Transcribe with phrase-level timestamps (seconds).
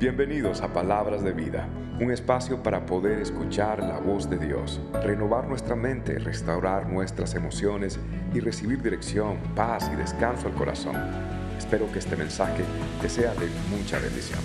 [0.00, 1.68] Bienvenidos a Palabras de Vida,
[2.00, 8.00] un espacio para poder escuchar la voz de Dios, renovar nuestra mente, restaurar nuestras emociones
[8.32, 10.96] y recibir dirección, paz y descanso al corazón.
[11.58, 12.64] Espero que este mensaje
[13.02, 14.40] te sea de mucha bendición.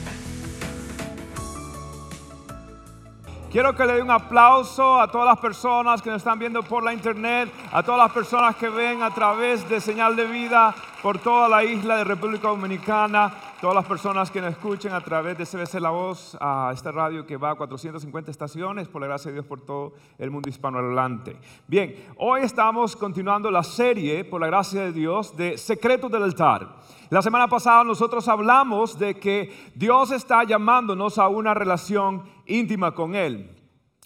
[3.50, 6.84] Quiero que le dé un aplauso a todas las personas que nos están viendo por
[6.84, 11.20] la internet, a todas las personas que ven a través de señal de vida por
[11.20, 13.32] toda la isla de República Dominicana,
[13.62, 17.26] todas las personas que nos escuchen a través de CBC La Voz, a esta radio
[17.26, 21.38] que va a 450 estaciones, por la gracia de Dios, por todo el mundo hispanohablante.
[21.68, 26.76] Bien, hoy estamos continuando la serie, por la gracia de Dios, de Secretos del Altar.
[27.10, 33.16] La semana pasada nosotros hablamos de que Dios está llamándonos a una relación íntima con
[33.16, 33.56] Él.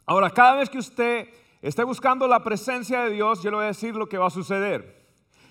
[0.05, 1.27] Ahora, cada vez que usted
[1.61, 4.31] esté buscando la presencia de Dios, yo le voy a decir lo que va a
[4.31, 4.98] suceder.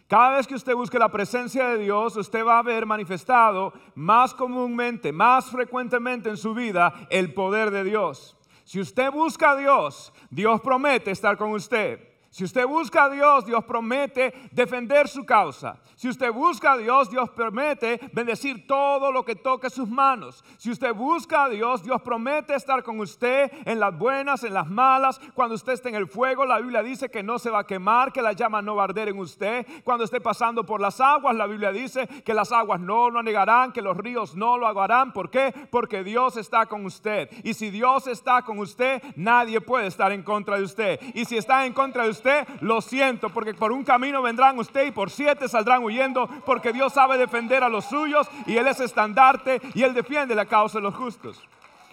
[0.09, 4.33] Cada vez que usted busque la presencia de Dios, usted va a ver manifestado más
[4.33, 8.35] comúnmente, más frecuentemente en su vida el poder de Dios.
[8.65, 12.08] Si usted busca a Dios, Dios promete estar con usted.
[12.31, 15.79] Si usted busca a Dios, Dios promete defender su causa.
[15.97, 20.45] Si usted busca a Dios, Dios promete bendecir todo lo que toque sus manos.
[20.59, 24.69] Si usted busca a Dios, Dios promete estar con usted en las buenas, en las
[24.69, 25.19] malas.
[25.35, 28.13] Cuando usted esté en el fuego, la Biblia dice que no se va a quemar,
[28.13, 29.67] que la llama no va a arder en usted.
[29.83, 33.73] Cuando esté pasando por las aguas, la Biblia dice que las aguas no lo anegarán,
[33.73, 35.13] que los ríos no lo agarán.
[35.13, 35.53] ¿Por qué?
[35.71, 37.31] Porque Dios está con usted.
[37.43, 41.01] Y si Dios está con usted, nadie puede estar en contra de usted.
[41.15, 42.18] Y si está en contra de usted,
[42.61, 46.93] lo siento, porque por un camino vendrán usted y por siete saldrán huyendo, porque Dios
[46.93, 50.83] sabe defender a los suyos y Él es estandarte y Él defiende la causa de
[50.83, 51.43] los justos.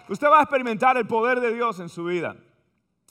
[0.08, 2.36] Usted va a experimentar el poder de Dios en su vida.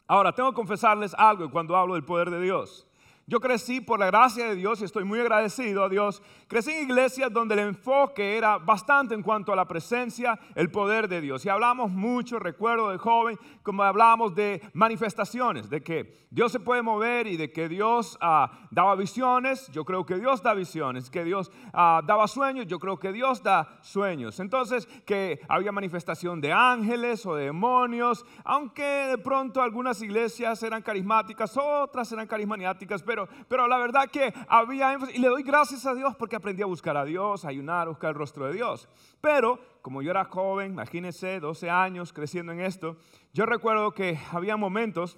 [0.08, 2.86] Ahora, tengo que confesarles algo cuando hablo del poder de Dios.
[3.28, 6.22] Yo crecí por la gracia de Dios y estoy muy agradecido a Dios.
[6.48, 11.08] Crecí en iglesias donde el enfoque era bastante en cuanto a la presencia, el poder
[11.08, 11.44] de Dios.
[11.44, 16.84] Y hablamos mucho, recuerdo de joven, como hablábamos de manifestaciones, de que Dios se puede
[16.84, 19.70] mover y de que Dios ah, daba visiones.
[19.72, 22.68] Yo creo que Dios da visiones, que Dios ah, daba sueños.
[22.68, 24.40] Yo creo que Dios da sueños.
[24.40, 30.84] Entonces, que había manifestación de ángeles o de demonios, aunque de pronto algunas iglesias eran
[30.84, 35.94] carismáticas, otras eran carismaniáticas, pero, la verdad que había énfasis, y le doy gracias a
[35.94, 38.88] Dios porque aprendí a buscar a Dios, a ayunar, a buscar el rostro de Dios.
[39.22, 42.98] Pero como yo era joven, imagínense, 12 años creciendo en esto,
[43.34, 45.18] yo recuerdo que había momentos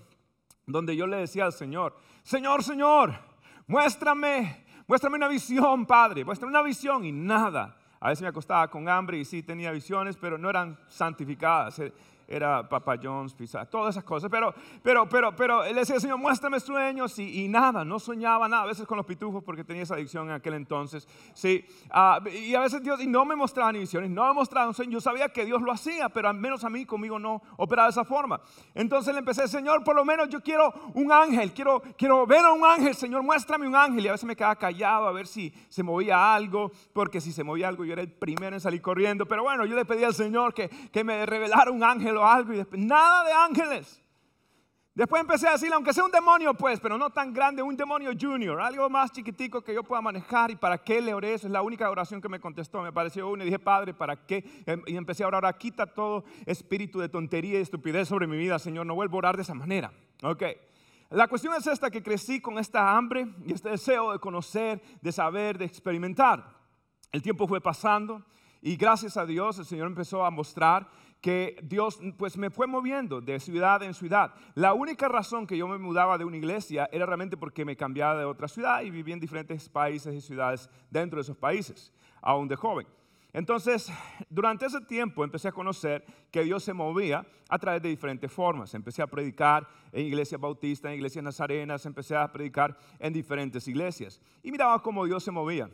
[0.66, 3.14] donde yo le decía al Señor, Señor, Señor,
[3.68, 7.78] muéstrame, muéstrame una visión, Padre, muéstrame una visión y nada.
[8.00, 11.82] A veces me acostaba con hambre y sí tenía visiones, pero no eran santificadas
[12.28, 14.30] era Papa John's, Pizza, todas esas cosas.
[14.30, 18.64] Pero, pero, pero, pero él decía, Señor, muéstrame sueños y, nada, no soñaba nada.
[18.64, 21.08] A veces con los pitujos porque tenía esa adicción en aquel entonces.
[21.34, 24.68] Sí, ah, y a veces Dios y no me mostraba ni visiones, no me mostraba
[24.68, 24.92] un sueño.
[24.92, 27.92] Yo sabía que Dios lo hacía, pero al menos a mí conmigo no operaba de
[27.92, 28.42] esa forma.
[28.76, 32.52] Entonces le empecé, Señor, por lo menos yo quiero un ángel, quiero, quiero ver a
[32.52, 34.06] un ángel, Señor, muéstrame un ángel.
[34.06, 37.44] Y a veces me quedaba callado a ver si se movía algo, porque si se
[37.44, 39.26] movía algo yo era el primero en salir corriendo.
[39.26, 42.58] Pero bueno, yo le pedí al Señor que, que me revelara un ángel algo y
[42.58, 44.02] después, nada de ángeles.
[44.98, 48.10] Después empecé a decirle, aunque sea un demonio, pues, pero no tan grande, un demonio
[48.20, 50.50] junior, algo más chiquitico que yo pueda manejar.
[50.50, 51.36] ¿Y para qué le oré?
[51.36, 52.82] Eso es la única oración que me contestó.
[52.82, 54.44] Me pareció uno y dije, Padre, ¿para qué?
[54.66, 58.58] Em, y empecé a orar, quita todo espíritu de tontería y estupidez sobre mi vida,
[58.58, 58.88] Señor.
[58.88, 59.94] No vuelvo a orar de esa manera.
[60.24, 60.44] Ok.
[61.12, 65.12] La cuestión es esta, que crecí con esta hambre y este deseo de conocer, de
[65.12, 66.58] saber, de experimentar.
[67.12, 68.26] El tiempo fue pasando
[68.64, 70.90] y gracias a Dios el Señor empezó a mostrar
[71.22, 74.34] que Dios pues me fue moviendo de ciudad en ciudad.
[74.56, 78.20] La única razón que yo me mudaba de una iglesia era realmente porque me cambiaba
[78.20, 81.92] de otra ciudad y vivía en diferentes países y ciudades dentro de esos países,
[82.22, 82.88] aún de joven.
[83.34, 83.92] Entonces,
[84.30, 88.74] durante ese tiempo empecé a conocer que Dios se movía a través de diferentes formas.
[88.74, 94.22] Empecé a predicar en iglesias bautistas, en iglesias nazarenas, empecé a predicar en diferentes iglesias.
[94.42, 95.70] Y miraba cómo Dios se movía.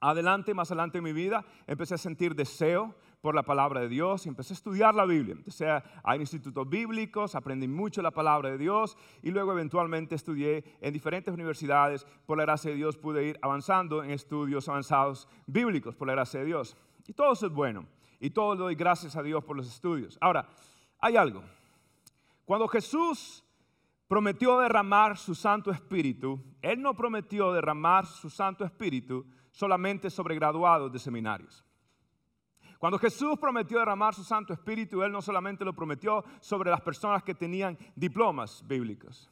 [0.00, 4.24] Adelante, más adelante en mi vida, empecé a sentir deseo por la palabra de Dios
[4.24, 5.34] y empecé a estudiar la Biblia.
[5.34, 10.92] Empecé a, institutos bíblicos, aprendí mucho la palabra de Dios y luego eventualmente estudié en
[10.92, 12.06] diferentes universidades.
[12.26, 16.40] Por la gracia de Dios pude ir avanzando en estudios avanzados bíblicos, por la gracia
[16.40, 16.76] de Dios.
[17.06, 17.86] Y todo eso es bueno.
[18.20, 20.18] Y todo doy gracias a Dios por los estudios.
[20.20, 20.48] Ahora,
[21.00, 21.42] hay algo.
[22.44, 23.44] Cuando Jesús
[24.08, 30.90] prometió derramar su Santo Espíritu, Él no prometió derramar su Santo Espíritu solamente sobre graduados
[30.92, 31.64] de seminarios.
[32.78, 37.24] Cuando Jesús prometió derramar su Santo Espíritu, Él no solamente lo prometió sobre las personas
[37.24, 39.28] que tenían diplomas bíblicos.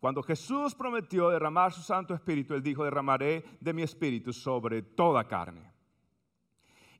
[0.00, 5.26] Cuando Jesús prometió derramar su Santo Espíritu, Él dijo, derramaré de mi Espíritu sobre toda
[5.26, 5.72] carne.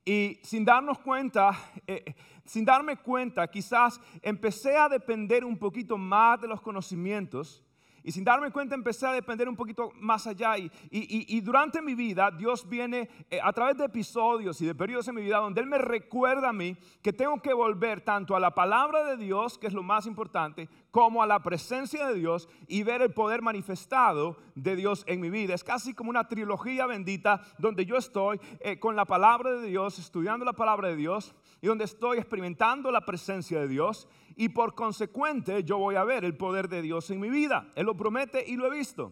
[0.05, 1.51] Y sin darnos cuenta,
[1.87, 2.15] eh,
[2.45, 7.63] sin darme cuenta, quizás empecé a depender un poquito más de los conocimientos
[8.03, 10.57] y sin darme cuenta empecé a depender un poquito más allá.
[10.57, 15.07] Y, y, durante mi vida Dios viene eh, a través de episodios y de periodos
[15.07, 18.39] en mi vida donde Él me recuerda a mí que tengo que volver tanto a
[18.39, 22.49] la palabra de Dios, que es lo más importante, como a la presencia de Dios
[22.67, 25.53] y ver el poder manifestado de Dios en mi vida.
[25.53, 29.99] Es casi como una trilogía bendita donde yo estoy eh, con la palabra de Dios,
[29.99, 34.07] estudiando la palabra de Dios y donde estoy experimentando la presencia de Dios
[34.39, 37.67] y por consecuente yo voy a ver el poder de Dios en mi vida.
[37.75, 39.11] Él lo promete y lo he visto.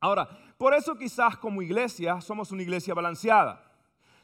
[0.00, 0.28] Ahora,
[0.58, 3.64] por eso quizás como iglesia somos una iglesia balanceada.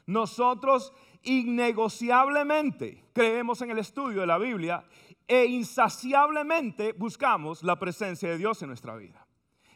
[0.05, 0.91] Nosotros
[1.23, 4.83] innegociablemente creemos en el estudio de la Biblia
[5.25, 9.24] e insaciablemente buscamos la presencia de Dios en nuestra vida.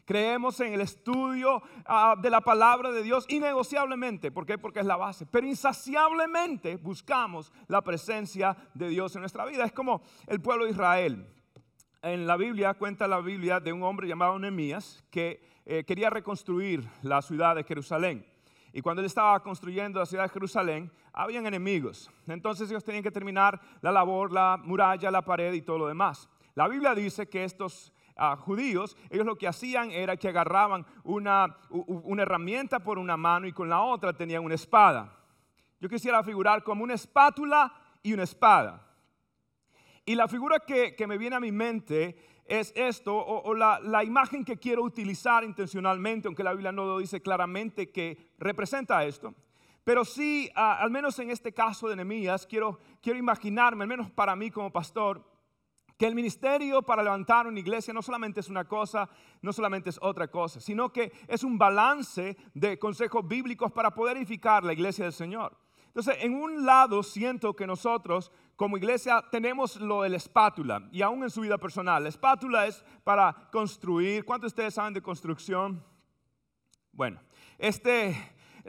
[0.09, 4.31] Creemos en el estudio ah, de la palabra de Dios innegociablemente.
[4.31, 4.57] ¿Por qué?
[4.57, 5.27] Porque es la base.
[5.27, 9.65] Pero insaciablemente buscamos la presencia de Dios en nuestra vida.
[9.65, 11.27] Es como el pueblo de Israel.
[12.01, 16.89] En la Biblia cuenta la Biblia de un hombre llamado Nehemías que eh, quería reconstruir
[17.03, 18.25] la ciudad de Jerusalén.
[18.73, 22.09] Y cuando él estaba construyendo la ciudad de Jerusalén, habían enemigos.
[22.25, 26.27] Entonces ellos tenían que terminar la labor, la muralla, la pared y todo lo demás.
[26.55, 27.93] La Biblia dice que estos
[28.37, 33.53] judíos, ellos lo que hacían era que agarraban una, una herramienta por una mano y
[33.53, 35.15] con la otra tenían una espada.
[35.79, 37.73] Yo quisiera figurar como una espátula
[38.03, 38.85] y una espada.
[40.05, 44.43] Y la figura que, me viene a mi mente es esto, o, la, la, imagen
[44.43, 49.35] que quiero utilizar intencionalmente, aunque la Biblia no lo dice claramente que representa esto.
[49.83, 54.35] Pero sí, al menos en este caso de Nehemías, quiero, quiero imaginarme, al menos para
[54.35, 55.23] mí como pastor,
[55.99, 59.09] que el ministerio para levantar una iglesia no solamente es una cosa,
[59.41, 64.15] no solamente es otra cosa, sino que es un balance de consejos bíblicos para poder
[64.15, 65.57] edificar la iglesia del Señor.
[65.87, 71.01] Entonces, en un lado siento que nosotros como iglesia tenemos lo de la espátula y
[71.01, 72.01] aún en su vida personal.
[72.03, 74.23] La espátula es para construir.
[74.23, 75.83] ¿Cuántos de ustedes saben de construcción?
[76.93, 77.19] Bueno,
[77.57, 78.15] este,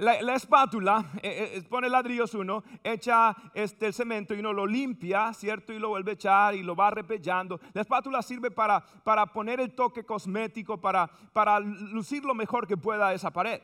[0.01, 5.33] la, espátula eh, eh, pone ladrillos uno, echa este, el cemento y uno lo limpia,
[5.35, 5.73] ¿cierto?
[5.73, 7.61] Y lo vuelve a echar y lo va repellando.
[7.75, 12.77] La espátula sirve para, para poner el toque cosmético, para, para lucir lo mejor que
[12.77, 13.61] pueda esa pared.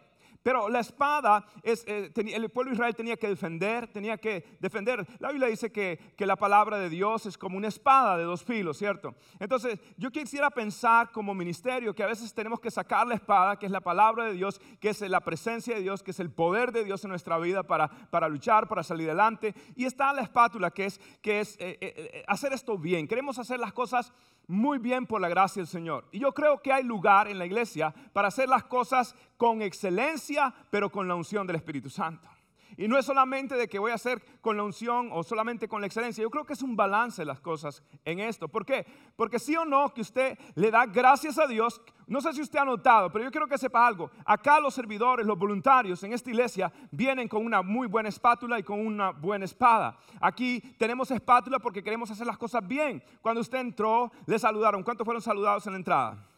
[0.46, 5.04] Pero la espada, es, eh, el pueblo de Israel tenía que defender, tenía que defender.
[5.18, 8.78] La Biblia dice que, la palabra de Dios es como una espada de dos filos,
[8.78, 9.16] ¿cierto?
[9.40, 13.66] Entonces, yo quisiera pensar como ministerio que a veces tenemos que sacar la espada, que
[13.66, 16.70] es la palabra de Dios, que es la presencia de Dios, que es el poder
[16.70, 19.52] de Dios en nuestra vida para, para luchar, para salir adelante.
[19.74, 23.08] Y está la espátula, que es, que es eh, eh, hacer esto bien.
[23.08, 24.12] Queremos hacer las cosas
[24.46, 26.04] muy bien por la gracia del Señor.
[26.12, 30.54] Y yo creo que hay lugar en la iglesia para hacer las cosas con excelencia,
[30.70, 32.28] pero con la unción del Espíritu Santo.
[32.78, 35.80] Y no es solamente de que voy a hacer con la unción o solamente con
[35.80, 36.22] la excelencia.
[36.22, 38.48] Yo creo que es un balance las cosas en esto.
[38.48, 38.86] ¿Por qué?
[39.16, 41.80] Porque sí o no que usted le da gracias a Dios.
[42.06, 44.10] No sé si usted ha notado, pero yo quiero que sepa algo.
[44.26, 48.62] Acá los servidores, los voluntarios en esta iglesia vienen con una muy buena espátula y
[48.62, 49.96] con una buena espada.
[50.20, 53.02] Aquí tenemos espátula porque queremos hacer las cosas bien.
[53.22, 54.82] Cuando usted entró, le saludaron.
[54.82, 56.35] ¿Cuántos fueron saludados en la entrada?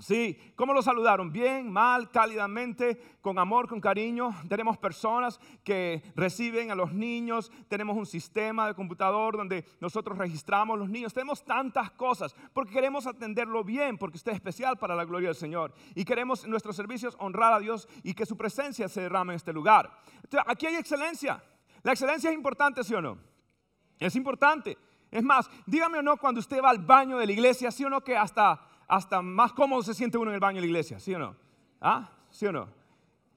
[0.00, 1.30] Sí, ¿cómo lo saludaron?
[1.30, 4.34] Bien, mal, cálidamente, con amor, con cariño.
[4.48, 10.76] Tenemos personas que reciben a los niños, tenemos un sistema de computador donde nosotros registramos
[10.76, 11.14] los niños.
[11.14, 15.36] Tenemos tantas cosas porque queremos atenderlo bien, porque usted es especial para la gloria del
[15.36, 15.72] Señor.
[15.94, 19.36] Y queremos en nuestros servicios honrar a Dios y que su presencia se derrame en
[19.36, 19.96] este lugar.
[20.46, 21.40] aquí hay excelencia.
[21.84, 23.16] La excelencia es importante, ¿sí o no?
[24.00, 24.76] Es importante.
[25.08, 27.90] Es más, dígame o no cuando usted va al baño de la iglesia, ¿sí o
[27.90, 30.98] no que hasta hasta más cómodo se siente uno en el baño de la iglesia,
[31.00, 31.36] ¿sí o no?
[31.80, 32.10] ¿Ah?
[32.30, 32.68] ¿Sí o no?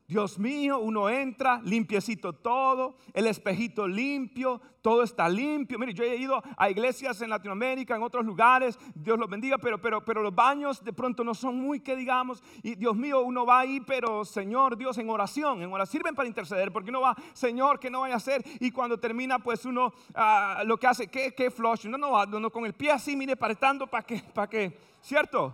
[0.07, 5.77] Dios mío, uno entra, limpiecito todo, el espejito limpio, todo está limpio.
[5.77, 9.81] Mire, yo he ido a iglesias en Latinoamérica, en otros lugares, Dios los bendiga, pero,
[9.81, 12.41] pero, pero los baños de pronto no son muy que digamos.
[12.63, 16.29] Y Dios mío, uno va ahí, pero Señor Dios, en oración, en oración sirven para
[16.29, 18.41] interceder, porque uno va, Señor, que no vaya a hacer.
[18.61, 21.85] Y cuando termina, pues uno ah, lo que hace, ¿qué, qué flush?
[21.85, 23.55] No va, uno con el pie así, mire, para
[24.03, 25.53] que, para que, ¿cierto?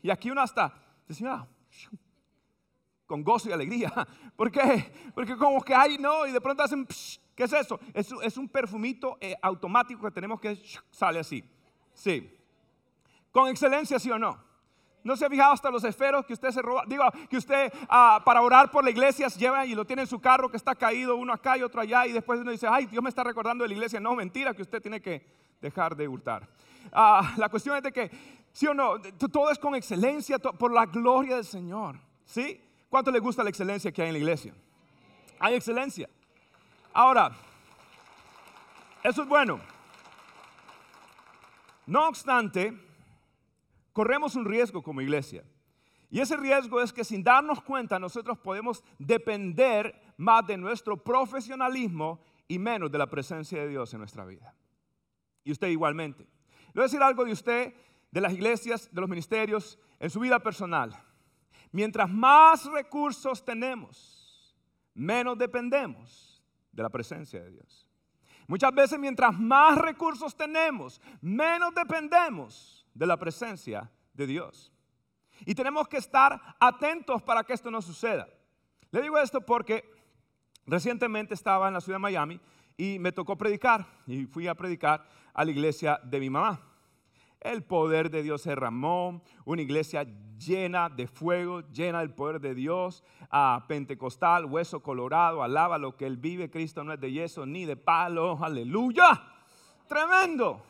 [0.00, 0.72] Y aquí uno hasta,
[1.08, 1.44] decía,
[3.12, 3.92] con gozo y alegría.
[4.36, 4.90] ¿Por qué?
[5.14, 6.86] Porque como que hay, no, y de pronto hacen,
[7.34, 7.78] ¿qué es eso?
[7.92, 10.58] Es, un perfumito eh, automático que tenemos que
[10.90, 11.44] sale así.
[11.92, 12.34] Sí.
[13.30, 14.42] Con excelencia, sí o no.
[15.04, 16.84] ¿No se ha fijado hasta los esferos que usted se roba?
[16.86, 20.18] Digo, que usted ah, para orar por la iglesia lleva y lo tiene en su
[20.18, 23.02] carro que está caído, uno acá y otro allá, y después uno dice, ay, Dios
[23.02, 24.00] me está recordando de la iglesia.
[24.00, 25.26] No, mentira, que usted tiene que
[25.60, 26.48] dejar de hurtar.
[26.90, 28.10] Ah, la cuestión es de que,
[28.52, 28.98] sí o no,
[29.30, 32.00] todo es con excelencia, por la gloria del Señor.
[32.24, 32.71] ¿Sí?
[32.92, 34.52] ¿Cuánto le gusta la excelencia que hay en la iglesia?
[35.38, 36.10] Hay excelencia.
[36.92, 37.32] Ahora,
[39.02, 39.58] eso es bueno.
[41.86, 42.78] No obstante,
[43.94, 45.42] corremos un riesgo como iglesia.
[46.10, 52.20] Y ese riesgo es que sin darnos cuenta nosotros podemos depender más de nuestro profesionalismo
[52.46, 54.54] y menos de la presencia de Dios en nuestra vida.
[55.44, 56.24] Y usted igualmente.
[56.24, 57.74] Le voy a decir algo de usted,
[58.10, 60.94] de las iglesias, de los ministerios, en su vida personal.
[61.72, 64.54] Mientras más recursos tenemos,
[64.94, 67.88] menos dependemos de la presencia de Dios.
[68.46, 74.70] Muchas veces mientras más recursos tenemos, menos dependemos de la presencia de Dios.
[75.46, 78.28] Y tenemos que estar atentos para que esto no suceda.
[78.90, 79.90] Le digo esto porque
[80.66, 82.40] recientemente estaba en la ciudad de Miami
[82.76, 86.71] y me tocó predicar y fui a predicar a la iglesia de mi mamá.
[87.42, 90.06] El poder de Dios se derramó, una iglesia
[90.38, 96.06] llena de fuego, llena del poder de Dios, a pentecostal, hueso colorado, alaba lo que
[96.06, 99.22] Él vive, Cristo no es de yeso ni de palo, aleluya,
[99.88, 100.62] tremendo,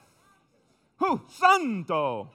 [1.01, 2.31] uh, santo.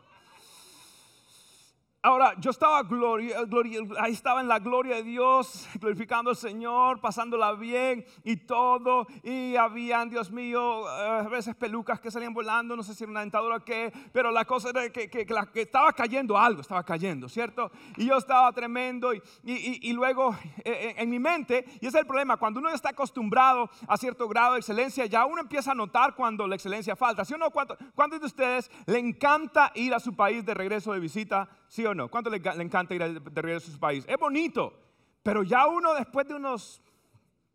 [2.07, 7.01] Ahora, yo estaba gloria, gloria, ahí estaba en la gloria de Dios, glorificando al Señor,
[7.01, 9.07] pasándola bien y todo.
[9.23, 13.11] Y habían, Dios mío, eh, a veces pelucas que salían volando, no sé si era
[13.11, 17.71] una dentadura o qué, pero la cosa era que, estaba cayendo algo, estaba cayendo, ¿cierto?
[17.97, 22.07] Y yo estaba tremendo y, luego eh, eh, en, mi mente, y ese es el
[22.07, 26.15] problema, cuando uno está acostumbrado a cierto grado de excelencia, ya uno empieza a notar
[26.15, 27.25] cuando la excelencia falta.
[27.25, 27.51] ¿Sí o?
[27.51, 31.49] ¿Cuántos de ustedes le encanta ir a su país de regreso de visita?
[31.67, 32.07] ¿Sí o no?
[32.07, 34.05] ¿Cuánto le, encanta ir de regreso a su país?
[34.07, 34.73] Es bonito,
[35.21, 36.81] pero ya uno después de unos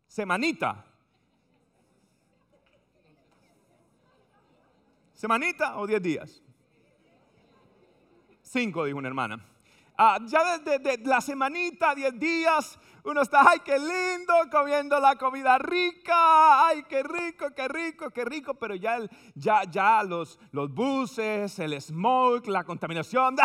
[0.07, 0.85] semanita,
[5.13, 6.41] ¿semanita o diez días?
[8.41, 9.43] Cinco, dijo una hermana.
[9.97, 15.57] Ah, ya desde la semanita, diez días, uno está, ay, qué lindo, comiendo la comida
[15.57, 18.97] rica, ay, qué rico, qué rico, qué rico, pero ya,
[19.35, 23.35] ya, ya los, los buses, el smoke, la contaminación,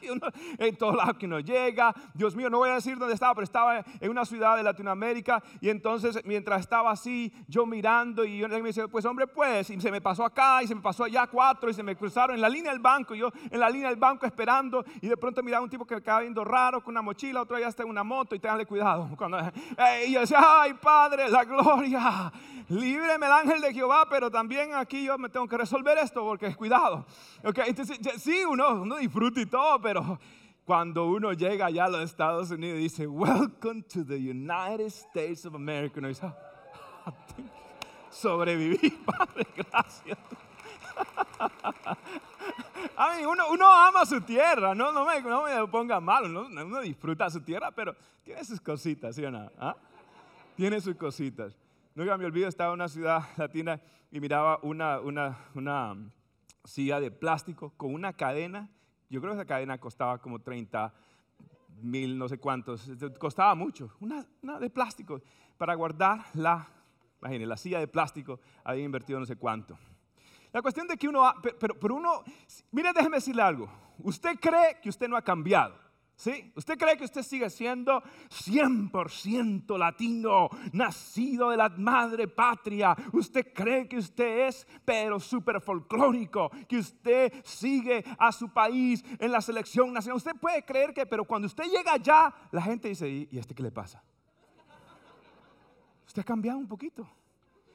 [0.58, 1.94] en todos lados que uno llega.
[2.12, 5.42] Dios mío, no voy a decir dónde estaba, pero estaba en una ciudad de Latinoamérica.
[5.60, 9.80] Y entonces mientras estaba así, yo mirando y yo me dice, pues hombre, pues, y
[9.80, 12.42] se me pasó acá y se me pasó allá cuatro y se me cruzaron en
[12.42, 14.84] la línea del banco, yo en la línea del banco esperando.
[15.00, 17.56] Y de pronto miraba un tipo que me estaba viendo raro con una mochila, otro
[17.56, 19.10] allá está en una moto y te cuidado.
[19.18, 22.32] Cuando, eh, y yo decía, ay Padre, la gloria,
[22.70, 26.54] líbreme el ángel de Jehová, pero también aquí yo me tengo que resolver esto porque
[26.56, 27.04] cuidado.
[27.44, 30.18] Okay, entonces, sí, uno, uno disfruta y todo, pero
[30.64, 35.44] cuando uno llega allá a los Estados Unidos y dice, Welcome to the United States
[35.44, 37.12] of America, uno dice, ah,
[38.10, 40.18] sobreviví, Padre, gracias.
[43.50, 47.40] Uno, ama su tierra, no, no, me, no me ponga mal, uno, uno, disfruta su
[47.40, 49.50] tierra, pero tiene sus cositas, ¿sí o no?
[49.58, 49.76] ¿Ah?
[50.56, 51.56] Tiene sus cositas.
[51.94, 53.80] Nunca me olvido, estaba en una ciudad latina
[54.10, 55.96] y miraba una, una, una
[56.64, 58.68] silla de plástico con una cadena.
[59.10, 60.92] Yo creo que esa cadena costaba como 30
[61.82, 62.90] mil, no sé cuántos.
[63.18, 63.94] Costaba mucho.
[64.00, 65.20] Una, una de plástico
[65.58, 66.68] para guardar la,
[67.20, 69.76] la silla de plástico había invertido no sé cuánto.
[70.52, 72.22] La cuestión de que uno, pero, pero uno,
[72.70, 73.70] mire, déjeme decirle algo.
[73.98, 75.82] Usted cree que usted no ha cambiado.
[76.14, 76.52] ¿Sí?
[76.54, 82.94] ¿Usted cree que usted sigue siendo 100% latino, nacido de la madre patria?
[83.12, 89.32] ¿Usted cree que usted es, pero súper folclórico, que usted sigue a su país en
[89.32, 90.18] la selección nacional?
[90.18, 93.62] Usted puede creer que, pero cuando usted llega allá, la gente dice, ¿y este qué
[93.64, 94.00] le pasa?
[96.06, 97.08] Usted ha cambiado un poquito.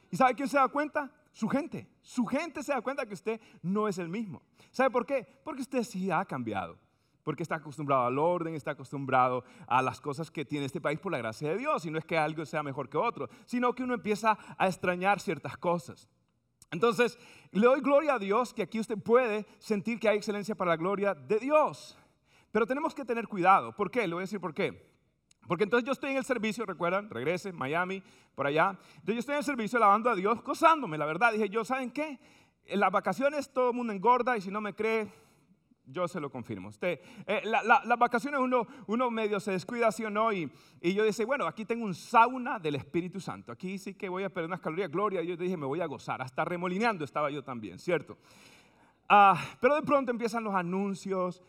[0.10, 1.12] ¿Y sabe quién se da cuenta?
[1.38, 1.88] Su gente.
[2.02, 4.42] Su gente se da cuenta que usted no es el mismo.
[4.72, 5.24] ¿Sabe por qué?
[5.44, 6.80] Porque usted sí ha cambiado.
[7.22, 11.12] Porque está acostumbrado al orden, está acostumbrado a las cosas que tiene este país por
[11.12, 11.86] la gracia de Dios.
[11.86, 15.20] Y no es que algo sea mejor que otro, sino que uno empieza a extrañar
[15.20, 16.10] ciertas cosas.
[16.72, 17.20] Entonces,
[17.52, 20.78] le doy gloria a Dios que aquí usted puede sentir que hay excelencia para la
[20.78, 22.00] gloria de Dios.
[22.52, 23.76] Pero tenemos que tener cuidado.
[23.76, 24.08] ¿Por qué?
[24.08, 24.97] Le voy a decir por qué.
[25.48, 28.04] Porque entonces yo estoy en el servicio, recuerdan, regrese, Miami,
[28.36, 28.78] por allá.
[28.96, 31.32] Entonces yo estoy en el servicio lavando a Dios, gozándome, la verdad.
[31.32, 32.20] Dije yo, ¿saben qué?
[32.66, 35.10] En las vacaciones todo el mundo engorda y si no me cree,
[35.86, 36.68] yo se lo confirmo.
[36.68, 40.52] Usted, eh, las vacaciones uno, uno medio se descuida, sí o no, y,
[40.82, 43.52] y, yo dije, bueno, aquí tengo un sauna del Espíritu Santo.
[43.54, 45.24] Aquí sí que voy a perder unas calorías, gloria.
[45.24, 46.22] Yo dije, me voy a gozar.
[46.22, 48.18] Hasta remolineando estaba yo también, ¿cierto?
[49.08, 51.42] Ah, pero de pronto empiezan los anuncios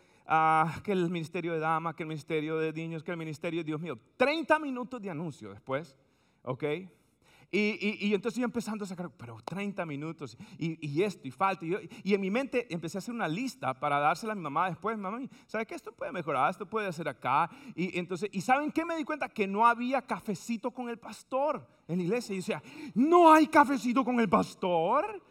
[0.83, 3.99] que el ministerio de damas, que el ministerio de niños, que el ministerio, Dios mío,
[4.17, 5.97] 30 minutos de anuncio después,
[6.43, 6.65] ¿ok?
[7.51, 11.65] Y, entonces yo empezando a sacar, pero 30 minutos y, esto y falta.
[11.65, 14.99] Y, en mi mente empecé a hacer una lista para dársela a mi mamá después.
[14.99, 15.75] Mamá, ¿sabe qué?
[15.75, 17.49] Esto puede mejorar, esto puede hacer acá.
[17.75, 19.31] Y entonces, ¿y saben qué me di cuenta?
[19.31, 22.35] Que no había cafecito con el pastor en la iglesia.
[22.35, 22.63] Y decía,
[22.95, 25.23] no hay cafecito con el pastor.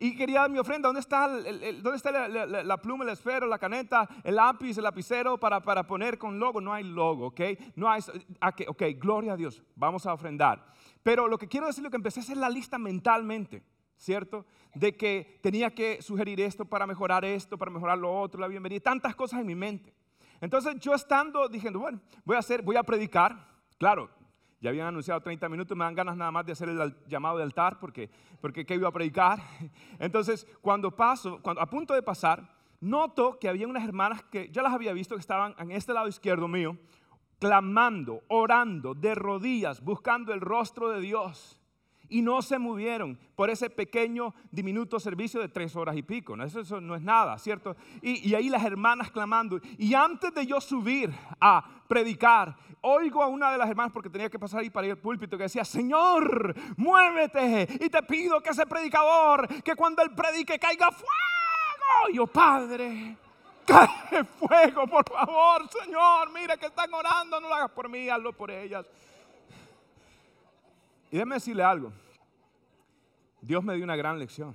[0.00, 4.36] Y quería mi ofrenda, ¿dónde está, ¿dónde está la, pluma, el esfero, la caneta, el
[4.36, 6.60] lápiz, el lapicero para, para poner con logo?
[6.60, 7.40] No hay logo, ¿ok?
[7.74, 8.00] No hay,
[8.68, 10.72] ok, gloria a Dios, vamos a ofrendar.
[11.02, 13.64] Pero lo que quiero decir es que empecé a hacer la lista mentalmente,
[13.96, 14.46] ¿cierto?
[14.74, 18.80] De que tenía que sugerir esto para mejorar esto, para mejorar lo otro, la bienvenida,
[18.80, 19.92] tantas cosas en mi mente.
[20.40, 23.48] Entonces yo estando diciendo, bueno, voy a hacer, voy a predicar.
[23.78, 24.10] Claro,
[24.60, 27.44] ya habían anunciado 30 minutos, me dan ganas nada más de hacer el llamado de
[27.44, 28.10] altar porque,
[28.40, 29.40] porque ¿qué iba a predicar?
[29.98, 32.48] Entonces, cuando paso, cuando, a punto de pasar,
[32.80, 36.08] noto que había unas hermanas que ya las había visto que estaban en este lado
[36.08, 36.76] izquierdo mío,
[37.38, 41.57] clamando, orando, de rodillas, buscando el rostro de Dios.
[42.08, 46.36] Y no se movieron por ese pequeño, diminuto servicio de tres horas y pico.
[46.36, 46.44] ¿no?
[46.44, 47.76] Eso, no es nada, ¿cierto?
[48.02, 49.60] Y, y, ahí las hermanas clamando.
[49.76, 54.30] Y antes de yo subir a predicar, oigo a una de las hermanas, porque tenía
[54.30, 58.50] que pasar ahí para ir al púlpito, que decía, Señor, muévete y te pido que
[58.50, 62.10] ese predicador, que cuando él predique caiga fuego.
[62.10, 63.16] Y yo, Padre,
[63.64, 66.30] cae fuego, por favor, Señor.
[66.32, 68.86] Mira que están orando, no lo hagas por mí, hazlo por ellas.
[71.10, 71.92] Y déjeme decirle algo.
[73.40, 74.54] Dios me dio una gran lección.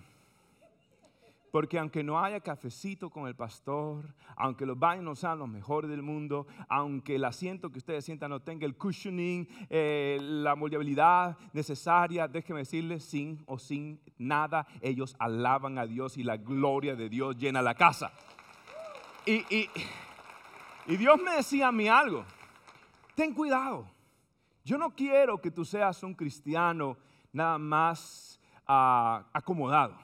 [1.52, 5.88] Porque aunque no haya cafecito con el pastor, aunque los baños no sean los mejores
[5.88, 11.38] del mundo, aunque el asiento que ustedes sientan no tenga el cushioning, eh, la moldeabilidad
[11.54, 17.08] necesaria, déjeme decirles, sin o sin nada, ellos alaban a Dios y la gloria de
[17.08, 18.12] Dios llena la casa.
[19.26, 19.70] Y,
[20.88, 22.26] Dios me decía a mí algo,
[23.16, 23.86] ten cuidado,
[24.64, 26.98] yo no quiero que tú seas un cristiano
[27.32, 29.98] nada más ah, acomodado.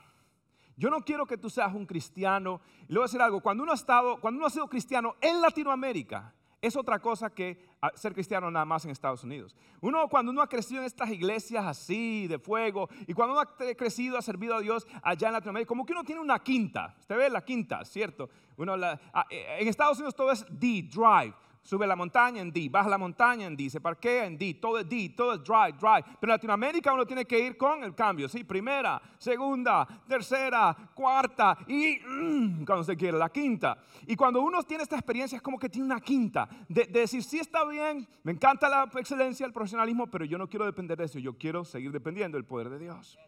[0.76, 2.62] Yo no quiero que tú seas un cristiano.
[2.88, 5.16] Y le voy a decir algo, cuando uno ha estado, cuando uno ha sido cristiano
[5.22, 9.56] en Latinoamérica, es otra cosa que ah, ser cristiano nada más en Estados Unidos.
[9.82, 13.58] Uno cuando uno ha crecido en estas iglesias así, de fuego, y cuando uno ha
[13.76, 16.96] crecido, ha servido a Dios allá en Latinoamérica, como que uno tiene una quinta.
[17.00, 18.30] Usted ve la quinta, ¿cierto?
[18.58, 21.34] Uno ah, eh, en Estados Unidos todo es D, drive.
[21.70, 24.80] Sube la montaña en D, baja la montaña en D, se parquea en D, todo
[24.80, 26.04] es D, todo es drive, drive.
[26.20, 28.44] Pero en Latinoamérica uno tiene que ir con el cambio, ¿sí?
[28.44, 33.78] Primera, segunda, tercera, cuarta y mm, cuando se quiere, la quinta.
[34.08, 37.22] Y cuando uno tiene esta experiencia es como que tiene una quinta, de, de decir,
[37.22, 41.06] sí está bien, me encanta la excelencia, el profesionalismo, pero yo no quiero depender de
[41.06, 43.20] eso, yo quiero seguir dependiendo del poder de Dios.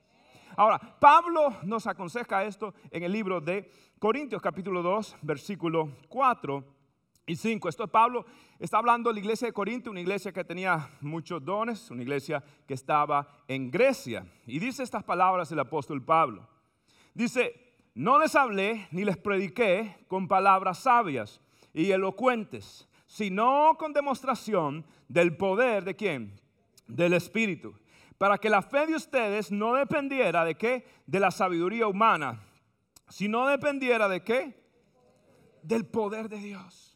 [0.58, 6.81] Ahora, Pablo nos aconseja esto en el libro de Corintios capítulo 2, versículo 4
[7.32, 7.70] y 5.
[7.70, 8.26] Esto es Pablo,
[8.60, 12.44] está hablando de la iglesia de Corinto, una iglesia que tenía muchos dones, una iglesia
[12.67, 14.26] que estaba en Grecia.
[14.46, 16.46] Y dice estas palabras el apóstol Pablo.
[17.13, 21.39] Dice, no les hablé ni les prediqué con palabras sabias
[21.74, 26.38] y elocuentes, sino con demostración del poder de quién?
[26.86, 27.74] Del Espíritu.
[28.17, 30.86] Para que la fe de ustedes no dependiera de qué?
[31.06, 32.44] De la sabiduría humana,
[33.08, 34.62] sino dependiera de qué?
[35.63, 36.90] Del poder de Dios.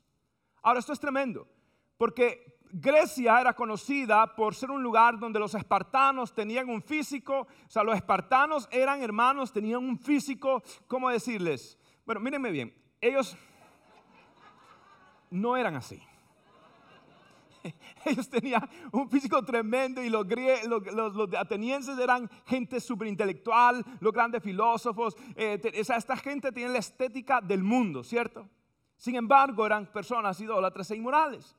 [0.65, 1.47] Ahora, esto es tremendo,
[1.95, 7.69] porque Grecia era conocida por ser un lugar donde los espartanos tenían un físico, o
[7.69, 11.78] sea, los espartanos eran hermanos, tenían un físico, ¿cómo decirles?
[12.04, 13.38] Bueno, mírenme bien, ellos
[15.30, 16.01] no eran así.
[18.06, 20.25] Ellos tenían un físico tremendo y los,
[21.38, 25.15] atenienses eran gente súper intelectual, los grandes filósofos.
[25.36, 28.47] Eh, esta gente tiene la estética del mundo, ¿cierto?
[28.97, 31.55] Sin embargo, eran personas idólatras e inmorales.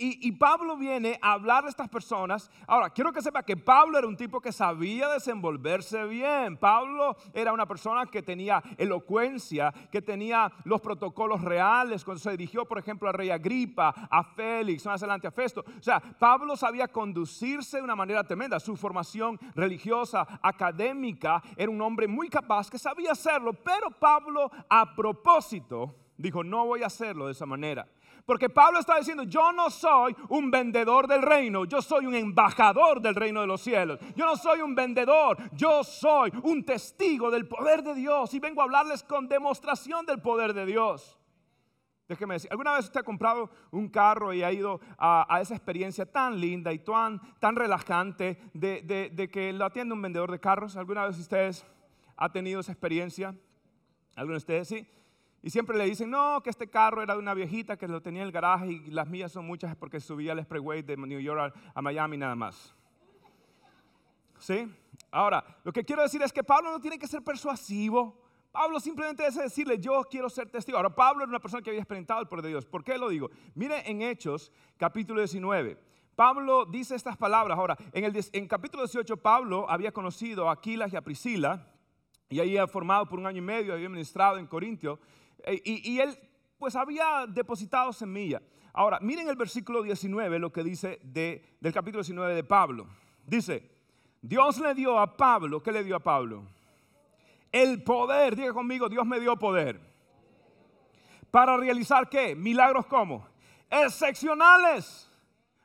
[0.00, 2.48] Y, Pablo viene a hablar de estas personas.
[2.68, 6.56] Ahora, quiero que sepa que Pablo era un tipo que sabía desenvolverse bien.
[6.56, 12.04] Pablo era una persona que tenía elocuencia, que tenía los protocolos reales.
[12.04, 15.64] Cuando se dirigió, por ejemplo, al rey Agripa, a Félix, más adelante a Festo.
[15.66, 18.60] O sea, Pablo sabía conducirse de una manera tremenda.
[18.60, 23.52] Su formación religiosa, académica, era un hombre muy capaz que sabía hacerlo.
[23.52, 27.88] Pero Pablo, a propósito, dijo, no voy a hacerlo de esa manera.
[28.26, 33.00] Porque Pablo está diciendo, yo no soy un vendedor del reino, yo soy un embajador
[33.00, 33.98] del reino de los cielos.
[34.14, 38.60] Yo no soy un vendedor, yo soy un testigo del poder de Dios y vengo
[38.60, 41.18] a hablarles con demostración del poder de Dios.
[42.06, 46.04] Déjeme decir, ¿alguna vez usted ha comprado un carro y ha ido a, esa experiencia
[46.04, 50.76] tan linda y tan, tan relajante de, de que lo atiende un vendedor de carros?
[50.76, 51.64] ¿Alguna vez ustedes
[52.16, 53.34] ha tenido esa experiencia?
[54.16, 54.86] ¿Alguno de ustedes sí?
[55.42, 58.22] Y siempre le dicen, no, que este carro era de una viejita que lo tenía
[58.22, 61.54] en el garaje y las mías son muchas porque subía el expressway de New York
[61.74, 62.74] a, Miami nada más.
[64.38, 64.68] ¿sí?
[65.10, 68.20] Ahora, lo que quiero decir es que Pablo no tiene que ser persuasivo.
[68.50, 70.76] Pablo simplemente es decirle, yo quiero ser testigo.
[70.76, 72.66] Ahora, Pablo era una persona que había experimentado el poder de Dios.
[72.66, 73.30] ¿Por qué lo digo?
[73.54, 75.78] Mire en Hechos, capítulo 19.
[76.16, 77.56] Pablo dice estas palabras.
[77.56, 81.64] Ahora, en el en capítulo 18, Pablo había conocido a Aquilas y a Priscila,
[82.28, 84.98] y ahí había formado por un año y medio, había ministrado en Corintio,
[85.46, 86.18] y, y él
[86.58, 88.42] pues había depositado semilla.
[88.72, 92.86] Ahora, miren el versículo 19, lo que dice de, del capítulo 19 de Pablo.
[93.26, 93.70] Dice,
[94.20, 96.44] Dios le dio a Pablo, ¿qué le dio a Pablo?
[97.50, 99.80] El poder, diga conmigo, Dios me dio poder.
[101.30, 102.34] ¿Para realizar qué?
[102.34, 103.26] Milagros como?
[103.70, 105.07] Excepcionales.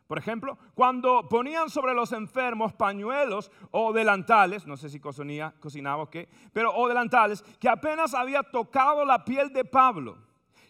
[0.08, 6.04] Por ejemplo, cuando ponían sobre los enfermos pañuelos o delantales, no sé si cocinaba, cocinaba
[6.04, 10.18] o qué, pero o delantales, que apenas había tocado la piel de Pablo,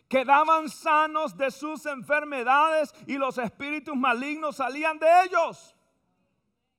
[0.08, 5.76] quedaban sanos de sus enfermedades y los espíritus malignos salían de ellos.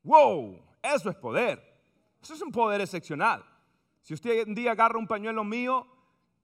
[0.04, 0.62] ¡Wow!
[0.80, 1.60] Eso es poder.
[2.22, 3.44] Eso es un poder excepcional.
[4.02, 5.86] Si usted un día agarra un pañuelo mío,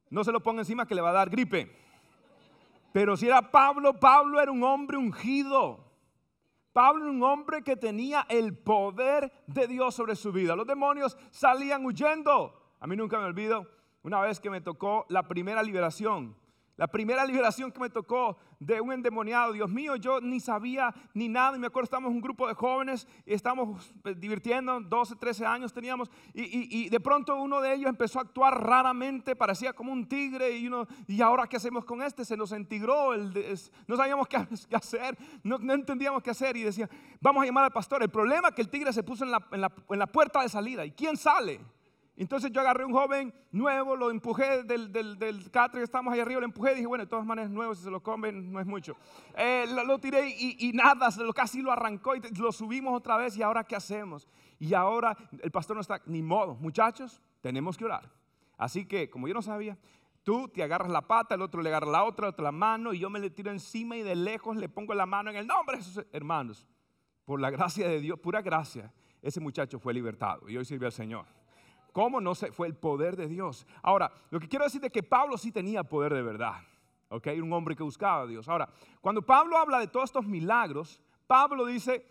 [0.09, 1.71] no se lo ponga encima que le va a dar gripe.
[2.93, 5.90] Pero si era Pablo, Pablo era un hombre ungido.
[6.73, 10.55] Pablo un hombre que tenía el poder de Dios sobre su vida.
[10.55, 12.77] Los demonios salían huyendo.
[12.79, 13.67] A mí nunca me olvido
[14.03, 16.37] una vez que me tocó la primera liberación.
[16.81, 21.29] La primera liberación que me tocó de un endemoniado, Dios mío, yo ni sabía ni
[21.29, 21.55] nada.
[21.55, 26.11] Y me acuerdo, estábamos un grupo de jóvenes estábamos pues, divirtiendo, 12, 13 años teníamos.
[26.33, 30.57] Y, de pronto uno de ellos empezó a actuar raramente, parecía como un tigre.
[30.57, 32.25] Y, uno, ¿y ahora qué hacemos con este?
[32.25, 33.15] Se nos entigró,
[33.87, 34.39] no sabíamos qué,
[34.75, 36.57] hacer, no, entendíamos qué hacer.
[36.57, 36.89] Y decía,
[37.21, 38.03] vamos a llamar al pastor.
[38.03, 40.87] El problema es que el tigre se puso en la, en la puerta de salida.
[40.87, 41.61] ¿Y quién sale?
[42.21, 46.21] Entonces yo agarré un joven nuevo, lo empujé del, del, del catre que estamos ahí
[46.21, 48.61] arriba, lo empujé y dije, bueno, de todas maneras nuevo, si se lo comen no
[48.61, 48.95] es mucho.
[49.39, 53.65] Eh, lo, tiré y, nada, casi lo arrancó y lo subimos otra vez y ahora
[53.65, 54.29] ¿qué hacemos?
[54.59, 58.13] Y ahora el pastor no está, ni modo, muchachos, tenemos que orar.
[58.59, 59.79] Así que, como yo no sabía,
[60.23, 62.99] tú te agarras la pata, el otro le agarra la otra, otra la mano y
[62.99, 65.79] yo me le tiro encima y de lejos le pongo la mano en el nombre
[65.79, 66.67] de sus hermanos.
[67.25, 70.93] Por la gracia de Dios, pura gracia, ese muchacho fue libertado y hoy sirve al
[70.93, 71.40] Señor.
[71.93, 73.67] ¿Cómo no se fue el poder de Dios?
[73.83, 76.57] Ahora, lo que quiero decir es que Pablo sí tenía poder de verdad.
[77.09, 77.29] ¿Ok?
[77.43, 78.49] Un hombre que buscaba a Dios.
[78.49, 78.69] Ahora,
[79.01, 82.07] cuando Pablo habla de todos estos milagros, Pablo dice,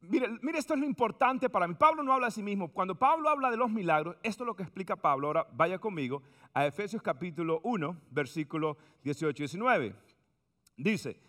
[0.00, 1.74] mire, mire, esto es lo importante para mí.
[1.74, 2.68] Pablo no habla de sí mismo.
[2.68, 5.26] Cuando Pablo habla de los milagros, esto es lo que explica Pablo.
[5.26, 6.22] Ahora, vaya conmigo
[6.54, 9.94] a Efesios capítulo 1, versículo 18 y 19.
[10.76, 11.20] Dice,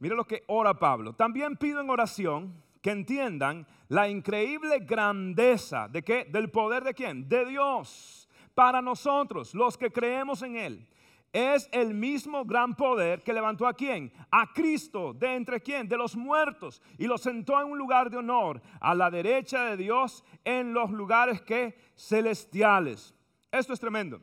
[0.00, 1.12] mire lo que ora Pablo.
[1.12, 6.24] También pido en oración que entiendan la increíble grandeza de qué?
[6.24, 7.28] Del poder de quién?
[7.28, 8.28] De Dios.
[8.54, 10.88] Para nosotros, los que creemos en Él.
[11.32, 14.10] Es el mismo gran poder que levantó a quién?
[14.30, 15.86] A Cristo, de entre quién?
[15.86, 16.80] De los muertos.
[16.96, 20.90] Y lo sentó en un lugar de honor, a la derecha de Dios, en los
[20.90, 23.14] lugares que celestiales.
[23.52, 24.20] Esto es tremendo.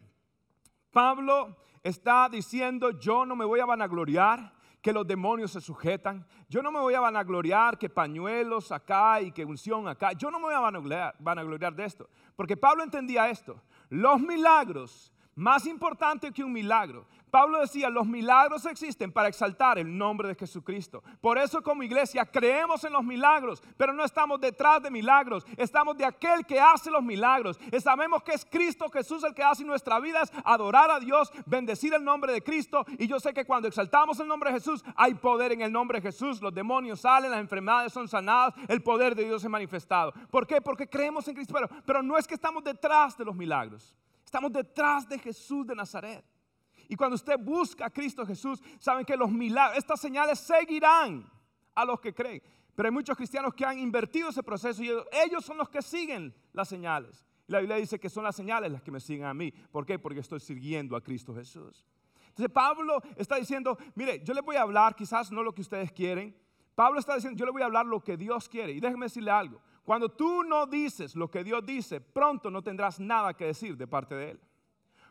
[0.91, 4.54] Pablo está diciendo, yo no me voy a vanagloriar,
[4.85, 6.23] que los demonios se sujetan.
[6.47, 10.11] Yo no me voy a vanagloriar que pañuelos acá y que unción acá.
[10.11, 12.07] Yo no me voy a vanagloriar, vanagloriar de esto.
[12.35, 13.59] Porque Pablo entendía esto.
[13.89, 19.97] Los milagros, más importante que un milagro, Pablo decía, los milagros existen para exaltar el
[19.97, 21.03] nombre de Jesucristo.
[21.19, 25.97] Por eso como iglesia creemos en los milagros, pero no estamos detrás de milagros, estamos
[25.97, 27.59] de aquel que hace los milagros.
[27.83, 31.93] Sabemos que es Cristo Jesús el que hace nuestra vida es adorar a Dios, bendecir
[31.93, 32.85] el nombre de Cristo.
[32.97, 35.99] Y yo sé que cuando exaltamos el nombre de Jesús, hay poder en el nombre
[35.99, 36.41] de Jesús.
[36.41, 40.13] Los demonios salen, las enfermedades son sanadas, el poder de Dios es manifestado.
[40.31, 40.61] ¿Por qué?
[40.61, 41.53] Porque creemos en Cristo,
[41.85, 43.93] pero no es que estamos detrás de los milagros.
[44.35, 46.21] Estamos detrás de Jesús de Nazaret.
[46.89, 51.25] Y cuando usted busca a Cristo Jesús, saben que los milagros, estas señales seguirán
[51.73, 52.43] a los que creen.
[52.75, 54.89] Pero hay muchos cristianos que han invertido ese proceso y
[55.23, 57.25] ellos son los que siguen las señales.
[57.47, 59.53] Y la Biblia dice que son las señales las que me siguen a mí.
[59.71, 59.97] ¿Por qué?
[59.99, 61.85] Porque estoy siguiendo a Cristo Jesús.
[62.27, 65.93] Entonces Pablo está diciendo, mire, yo les voy a hablar quizás no lo que ustedes
[65.93, 66.35] quieren.
[66.75, 68.73] Pablo está diciendo, yo le voy a hablar lo que Dios quiere.
[68.73, 69.61] Y déjeme decirle algo.
[69.85, 73.85] Cuando tú no dices lo que Dios dice, pronto no tendrás nada que decir de
[73.85, 74.39] parte de Él.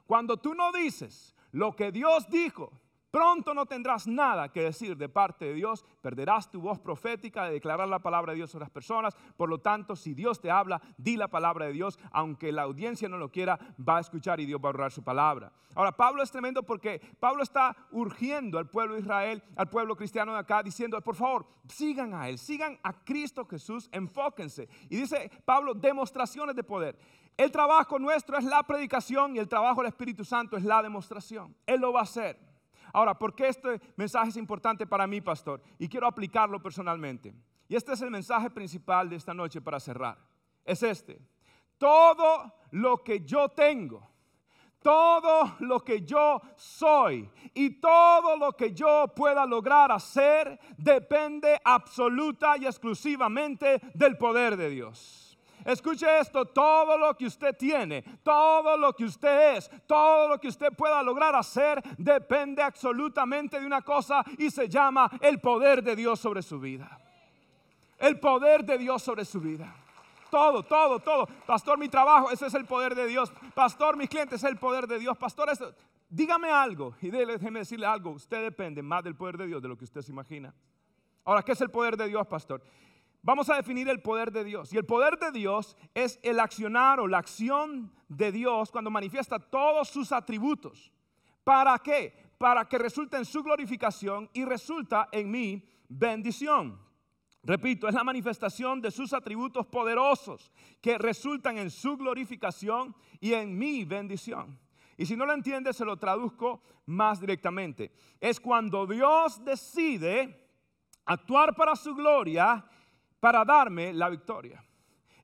[0.06, 2.72] Cuando tú no dices lo que Dios dijo,
[3.14, 7.52] pronto no tendrás nada que decir de parte de Dios, perderás tu voz profética de
[7.52, 9.14] declarar la palabra de Dios a las personas.
[9.36, 13.08] Por lo tanto, si Dios te habla, di la palabra de Dios, aunque la audiencia
[13.08, 15.52] no lo quiera, va a escuchar y Dios va a honrar su palabra.
[15.76, 20.32] Ahora, Pablo es tremendo porque Pablo está urgiendo al pueblo de Israel, al pueblo cristiano
[20.32, 24.68] de acá, diciendo, por favor, sigan a Él, sigan a Cristo Jesús, enfóquense.
[24.90, 26.98] Y dice Pablo, demostraciones de poder.
[27.36, 31.54] El trabajo nuestro es la predicación y el trabajo del Espíritu Santo es la demostración.
[31.64, 32.43] Él lo va a hacer.
[32.94, 35.60] Ahora, ¿por qué este mensaje es importante para mí, pastor?
[35.80, 37.34] Y quiero aplicarlo personalmente.
[37.68, 40.16] Y este es el mensaje principal de esta noche para cerrar.
[40.64, 41.20] es este.
[41.76, 44.08] Todo lo que yo tengo,
[44.80, 52.56] todo lo que yo soy y todo lo que yo pueda lograr hacer depende absoluta
[52.56, 55.23] y exclusivamente del poder de Dios.
[55.64, 60.48] Escuche esto, todo lo que usted tiene, todo lo que usted es, todo lo que
[60.48, 65.96] usted pueda lograr hacer depende absolutamente de una cosa y se llama el poder de
[65.96, 67.00] Dios sobre su vida.
[67.98, 69.74] El poder de Dios sobre su vida.
[70.30, 71.26] Todo, todo, todo.
[71.46, 73.32] Pastor, mi trabajo, ese es el poder de Dios.
[73.54, 75.16] Pastor, mis clientes, es el poder de Dios.
[75.16, 75.48] Pastor,
[76.10, 78.10] dígame algo y déjeme decirle algo.
[78.10, 80.52] Usted depende más del poder de Dios de lo que usted se imagina.
[81.24, 82.60] Ahora, ¿qué es el poder de Dios, pastor?
[83.24, 84.70] Vamos a definir el poder de Dios.
[84.74, 89.38] Y el poder de Dios es el accionar o la acción de Dios cuando manifiesta
[89.38, 90.92] todos sus atributos.
[91.42, 92.14] ¿Para qué?
[92.36, 96.78] Para que resulte en su glorificación y resulta en mi bendición.
[97.42, 103.56] Repito, es la manifestación de sus atributos poderosos que resultan en su glorificación y en
[103.56, 104.58] mi bendición.
[104.98, 107.90] Y si no lo entiende, se lo traduzco más directamente.
[108.20, 110.46] Es cuando Dios decide
[111.06, 112.66] actuar para su gloria
[113.24, 114.62] para darme la victoria.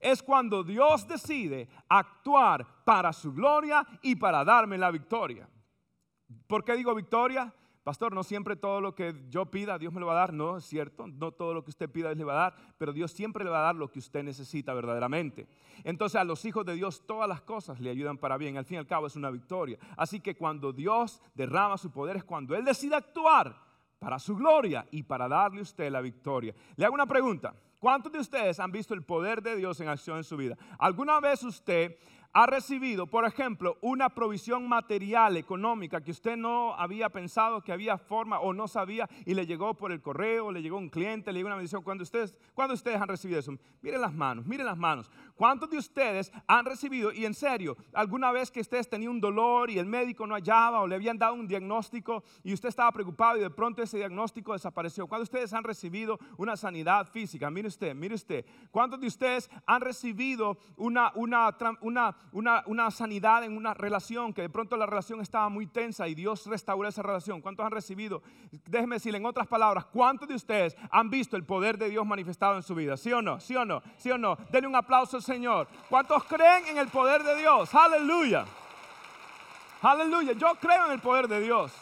[0.00, 5.46] Es cuando Dios decide actuar para su gloria y para darme la victoria.
[6.46, 7.52] ¿Por qué digo victoria?
[7.84, 10.56] Pastor, no siempre todo lo que yo pida Dios me lo va a dar, no
[10.56, 13.12] es cierto, no todo lo que usted pida Dios le va a dar, pero Dios
[13.12, 15.46] siempre le va a dar lo que usted necesita verdaderamente.
[15.84, 18.76] Entonces a los hijos de Dios todas las cosas le ayudan para bien, al fin
[18.76, 19.78] y al cabo es una victoria.
[19.98, 23.54] Así que cuando Dios derrama su poder es cuando Él decide actuar
[23.98, 26.54] para su gloria y para darle a usted la victoria.
[26.76, 27.54] Le hago una pregunta.
[27.80, 30.54] ¿Cuántos de ustedes han visto el poder de Dios en acción en su vida?
[30.78, 31.96] ¿Alguna vez usted
[32.34, 37.96] ha recibido, por ejemplo, una provisión material, económica, que usted no había pensado que había
[37.96, 41.38] forma o no sabía y le llegó por el correo, le llegó un cliente, le
[41.38, 41.82] llegó una bendición.
[41.82, 45.10] Cuando ustedes, cuando ustedes han recibido eso, miren las manos, miren las manos.
[45.40, 49.70] ¿Cuántos de ustedes han recibido, y en serio, alguna vez que ustedes tenían un dolor
[49.70, 53.38] y el médico no hallaba o le habían dado un diagnóstico y usted estaba preocupado
[53.38, 55.06] y de pronto ese diagnóstico desapareció?
[55.06, 57.50] ¿Cuántos de ustedes han recibido una sanidad física?
[57.50, 58.44] Mire usted, mire usted.
[58.70, 62.14] ¿Cuántos de ustedes han recibido una, una, una
[62.66, 66.46] una, sanidad en una relación, que de pronto la relación estaba muy tensa y Dios
[66.46, 67.40] restauró esa relación.
[67.40, 68.22] ¿Cuántos han recibido?
[68.66, 72.56] Déjenme decirle en otras palabras, ¿cuántos de ustedes han visto el poder de Dios manifestado
[72.56, 72.96] en su vida?
[72.96, 73.40] ¿Sí o no?
[73.40, 73.82] ¿Sí o no?
[73.96, 74.36] ¿Sí o no?
[74.50, 75.68] Denle un aplauso Señor.
[75.88, 77.72] ¿Cuántos creen en el poder de Dios?
[77.72, 78.44] Aleluya.
[79.80, 80.32] Aleluya.
[80.32, 81.72] Yo creo en el poder de Dios.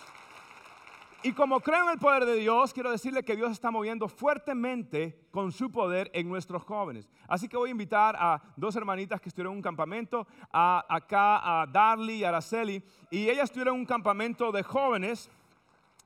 [1.22, 5.18] Y como creo en el poder de Dios, quiero decirle que Dios está moviendo fuertemente
[5.30, 7.08] con su poder en nuestros jóvenes.
[7.26, 11.62] Así que voy a invitar a dos hermanitas que estuvieron en un campamento, a, acá
[11.62, 15.30] a Darly y Araceli, y ellas estuvieron en un campamento de jóvenes.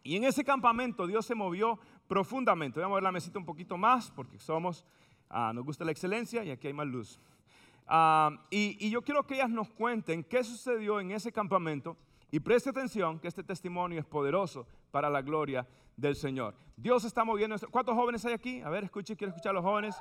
[0.05, 2.79] Y en ese campamento Dios se movió profundamente.
[2.79, 4.85] Voy a mover la mesita un poquito más porque somos,
[5.29, 7.19] ah, nos gusta la excelencia y aquí hay más luz.
[7.87, 11.97] Ah, y, y yo quiero que ellas nos cuenten qué sucedió en ese campamento
[12.31, 15.67] y preste atención que este testimonio es poderoso para la gloria
[15.97, 16.55] del Señor.
[16.77, 17.57] Dios está moviendo.
[17.71, 18.61] ¿Cuántos jóvenes hay aquí?
[18.63, 19.97] A ver, escuche, quiero escuchar a los jóvenes.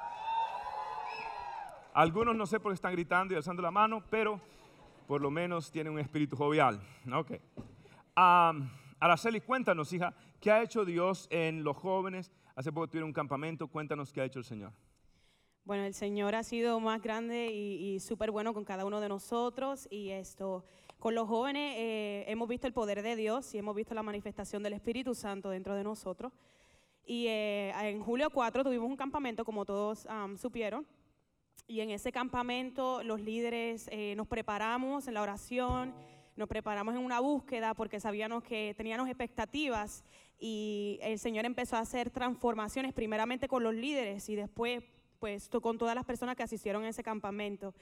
[1.94, 4.39] Algunos no sé por qué están gritando y alzando la mano, pero
[5.08, 6.82] por lo menos tienen un espíritu jovial.
[7.13, 7.34] Ok.
[8.15, 12.32] Araceli, cuéntanos, hija, ¿qué ha hecho Dios en los jóvenes?
[12.56, 14.72] Hace poco tuvieron un campamento, cuéntanos qué ha hecho el Señor.
[15.63, 19.10] Bueno, el Señor ha sido más grande y, y súper bueno con cada uno de
[19.10, 20.65] nosotros y esto
[21.02, 24.62] con los jóvenes eh, hemos visto el poder de Dios y hemos visto la manifestación
[24.62, 26.32] del Espíritu Santo dentro de nosotros.
[27.06, 30.86] Y eh, en julio 4 tuvimos un campamento, como todos supieron.
[31.67, 35.93] Y en ese campamento los líderes eh, nos preparamos en la oración,
[36.36, 40.04] nos preparamos en una búsqueda porque sabíamos que teníamos expectativas
[40.39, 44.84] y el Señor empezó a hacer transformaciones primeramente con los líderes y después
[45.22, 47.76] pues con todas las personas que asistieron a ese campamento.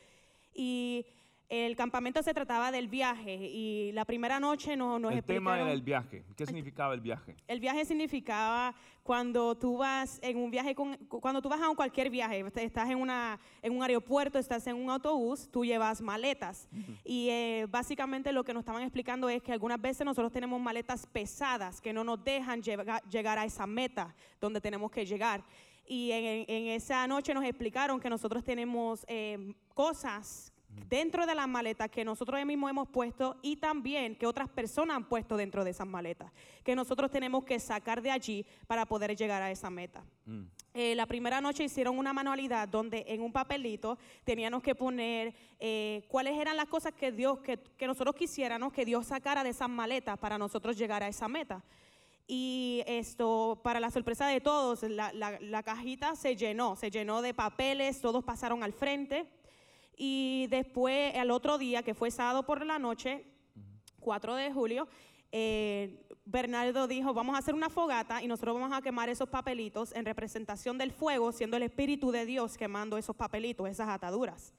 [0.54, 1.06] Y
[1.48, 5.72] el campamento se trataba del viaje y la primera noche nos, nos El tema era
[5.72, 6.26] el viaje.
[6.36, 7.36] ¿Qué significaba el viaje?
[7.48, 12.10] El viaje significaba cuando tú vas en un viaje, con, cuando tú vas a cualquier
[12.10, 16.68] viaje, estás en, una, en un aeropuerto, estás en un autobús, tú llevas maletas.
[17.06, 21.08] Y eh, básicamente lo que nos estaban explicando es que algunas veces nosotros tenemos maletas
[21.08, 25.44] pesadas que no nos dejan llegar a esa meta donde tenemos que llegar.
[25.90, 30.54] Y en, esa noche nos explicaron que nosotros tenemos eh, cosas
[30.88, 35.10] dentro de las maletas que nosotros mismos hemos puesto y también que otras personas han
[35.10, 36.32] puesto dentro de esas maletas,
[36.64, 40.04] que nosotros tenemos que sacar de allí para poder llegar a esa meta.
[40.26, 40.44] Mm.
[40.76, 46.06] Eh, la primera noche hicieron una manualidad donde en un papelito teníamos que poner eh,
[46.08, 50.20] cuáles eran las cosas que Dios, que, nosotros quisiéramos que Dios sacara de esas maletas
[50.20, 51.64] para nosotros llegar a esa meta.
[52.32, 58.02] Y esto, para la sorpresa de todos, la, cajita se llenó, se llenó de papeles,
[58.02, 59.28] todos pasaron al frente
[59.98, 63.26] Y después, al otro día, que fue sábado por la noche,
[64.00, 64.88] 4 de julio,
[65.32, 69.92] eh, Bernardo dijo, vamos a hacer una fogata y nosotros vamos a quemar esos papelitos
[69.96, 74.54] en representación del fuego, siendo el Espíritu de Dios quemando esos papelitos, esas ataduras.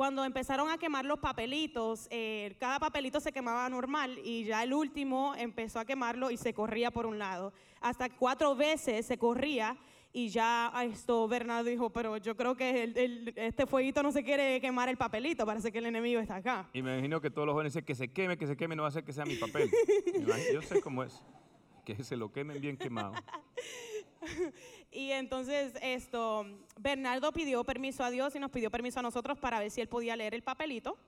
[0.00, 4.72] Cuando empezaron a quemar los papelitos, eh, cada papelito se quemaba normal y ya el
[4.72, 7.52] último empezó a quemarlo y se corría por un lado.
[7.82, 9.76] Hasta cuatro veces se corría
[10.10, 14.24] y ya esto Bernardo dijo, pero yo creo que el- el- este fueguito no se
[14.24, 16.70] quiere quemar el papelito, parece que el enemigo está acá.
[16.72, 18.84] Y me imagino que todos los jóvenes dicen que se queme, que se queme, no
[18.84, 19.70] va a ser que sea mi papel.
[20.54, 21.22] Yo sé cómo es.
[21.84, 23.12] Que se lo quemen bien quemado.
[24.92, 26.44] Y entonces esto,
[26.76, 29.88] Bernardo pidió permiso a Dios y nos pidió permiso a nosotros para ver si él
[29.88, 30.98] podía leer el papelito.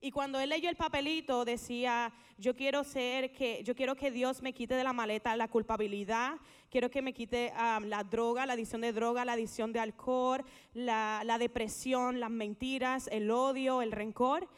[0.00, 4.42] Y cuando él leyó el papelito decía, yo quiero ser que yo quiero que Dios
[4.42, 6.36] me quite de la maleta la culpabilidad,
[6.70, 10.44] quiero que me quite ah, la droga, la adicción de droga, la adicción de alcohol,
[10.72, 14.48] la, la depresión, las mentiras, el odio, el rencor.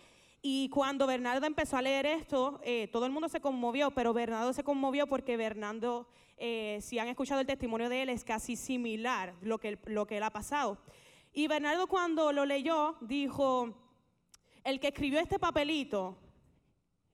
[0.43, 4.53] Y cuando Bernardo empezó a leer esto, eh, todo el mundo se conmovió, pero Bernardo
[4.55, 6.07] se conmovió porque Bernardo,
[6.41, 10.17] eh, si han escuchado el testimonio de él, es casi similar lo que, lo que
[10.17, 10.79] él ha pasado.
[11.35, 13.75] Y Bernardo cuando lo leyó dijo,
[14.65, 16.17] el que escribió este papelito,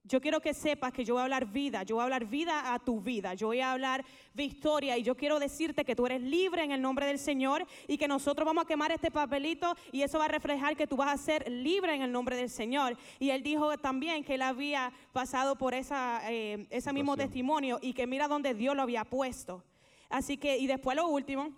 [0.09, 2.73] yo quiero que sepas que yo voy a hablar vida, yo voy a hablar vida
[2.73, 6.23] a tu vida, yo voy a hablar victoria y yo quiero decirte que tú eres
[6.23, 10.03] libre en el nombre del Señor y que nosotros vamos a quemar este papelito y
[10.03, 12.97] eso va a reflejar que tú vas a ser libre en el nombre del Señor.
[13.19, 17.93] Y él dijo también que él había pasado por esa, eh, ese mismo testimonio y
[17.93, 19.65] que mira donde Dios lo había puesto.
[20.09, 21.51] Así que, y después lo último,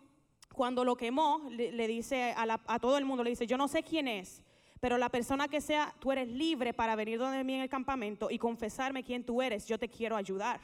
[0.55, 3.57] cuando lo quemó, le, le dice a, la- a todo el mundo, le dice, yo
[3.59, 4.43] no sé quién es,
[4.81, 8.31] pero la persona que sea, tú eres libre para venir donde mí en el campamento
[8.31, 10.61] y confesarme quién tú eres, yo te quiero ayudar.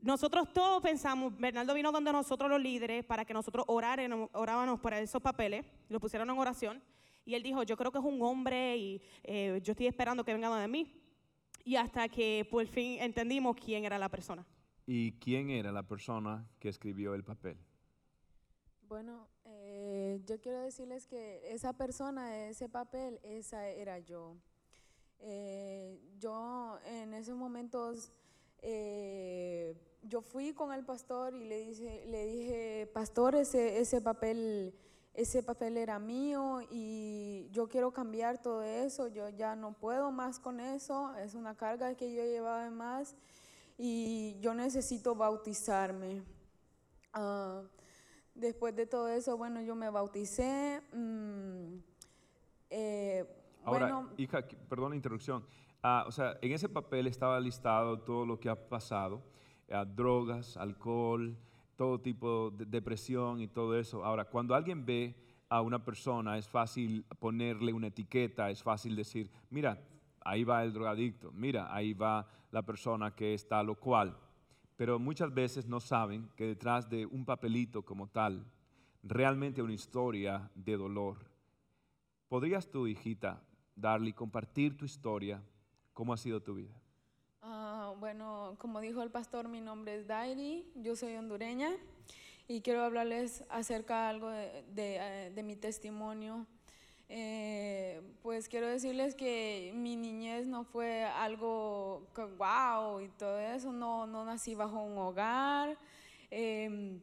[0.00, 4.94] Nosotros todos pensamos, Bernardo vino donde nosotros los líderes para que nosotros oráramos, orábamos por
[4.94, 6.82] esos papeles, lo pusieron en oración,
[7.26, 10.32] y él dijo, yo creo que es un hombre y eh, yo estoy esperando que
[10.32, 11.02] venga donde mí.
[11.64, 14.46] Y hasta que por fin entendimos quién era la persona.
[14.86, 17.58] ¿Y quién era la persona que escribió el papel?
[18.82, 19.26] Bueno,
[19.88, 24.34] eh, yo quiero decirles que esa persona, ese papel, esa era yo.
[25.20, 28.10] Eh, yo en esos momentos,
[28.62, 34.74] eh, yo fui con el pastor y le, dice, le dije, pastor, ese, ese papel,
[35.14, 40.40] ese papel era mío y yo quiero cambiar todo eso, yo ya no puedo más
[40.40, 43.14] con eso, es una carga que yo llevaba más
[43.78, 46.24] y yo necesito bautizarme.
[47.12, 47.62] Ah,
[48.36, 50.82] Después de todo eso, bueno, yo me bauticé.
[50.92, 51.78] mm,
[52.70, 53.24] eh,
[53.64, 55.44] Ahora, bueno, hija, perdón la interrupción.
[55.82, 59.22] Ah, o sea, en ese papel estaba listado todo lo que ha pasado,
[59.70, 61.36] ah, drogas, alcohol,
[61.76, 64.04] todo tipo de depresión y todo eso.
[64.04, 65.16] Ahora, cuando alguien ve
[65.48, 69.80] a una persona, es fácil ponerle una etiqueta, es fácil decir, mira,
[70.20, 74.16] ahí va el drogadicto, mira, ahí va la persona que está lo cual.
[74.76, 78.46] Pero muchas veces no saben que detrás de un papelito como tal,
[79.02, 81.18] realmente una historia de dolor.
[82.28, 83.42] ¿Podrías tú, hijita,
[83.74, 85.42] darle y compartir tu historia?
[85.92, 86.74] ¿Cómo ha sido tu vida?
[87.42, 91.70] ah, bueno, como dijo el pastor, mi nombre es Dairi, yo soy hondureña
[92.48, 96.46] y quiero hablarles acerca de algo de, eh, de mi testimonio.
[97.08, 103.72] Eh, pues quiero decirles que mi niñez no fue algo que wow y todo eso,
[103.72, 105.76] no, no nací bajo un hogar.
[106.30, 107.00] Em,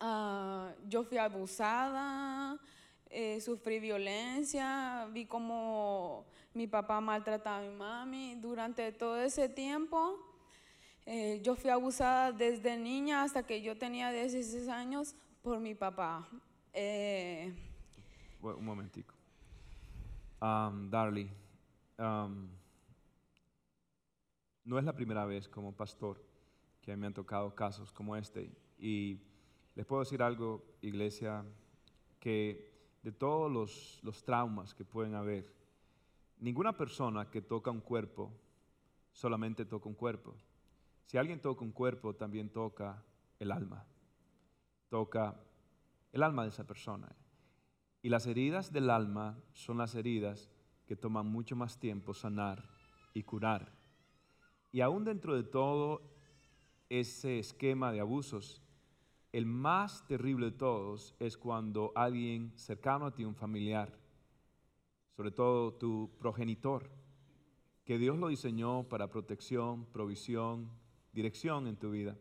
[0.00, 2.56] Ah, yo fui abusada,
[3.10, 8.36] eh, sufrí violencia, vi cómo mi papá maltrataba a mi mami.
[8.36, 10.16] Durante todo ese tiempo,
[11.04, 16.28] eh, yo fui abusada desde niña hasta que yo tenía 16 años por mi papá.
[16.72, 17.52] Eh,
[18.40, 19.14] Un momentico.
[20.40, 21.30] Um, Darly,
[21.98, 22.48] um,
[24.64, 26.22] no es la primera vez como pastor
[26.80, 28.50] que me han tocado casos como este.
[28.78, 29.20] Y
[29.74, 31.44] les puedo decir algo, iglesia,
[32.20, 35.52] que de todos los, los traumas que pueden haber,
[36.38, 38.32] ninguna persona que toca un cuerpo
[39.12, 40.34] solamente toca un cuerpo.
[41.04, 43.02] Si alguien toca un cuerpo, también toca
[43.40, 43.84] el alma.
[44.88, 45.34] Toca
[46.12, 47.08] el alma de esa persona.
[48.02, 50.50] Y las heridas del alma son las heridas
[50.86, 52.64] que toman mucho más tiempo sanar
[53.12, 53.72] y curar.
[54.70, 56.02] Y aún dentro de todo
[56.88, 58.62] ese esquema de abusos,
[59.32, 63.98] el más terrible de todos es cuando alguien cercano a ti, un familiar,
[65.16, 66.90] sobre todo tu progenitor,
[67.84, 70.70] que Dios lo diseñó para protección, provisión,
[71.12, 72.16] dirección en tu vida,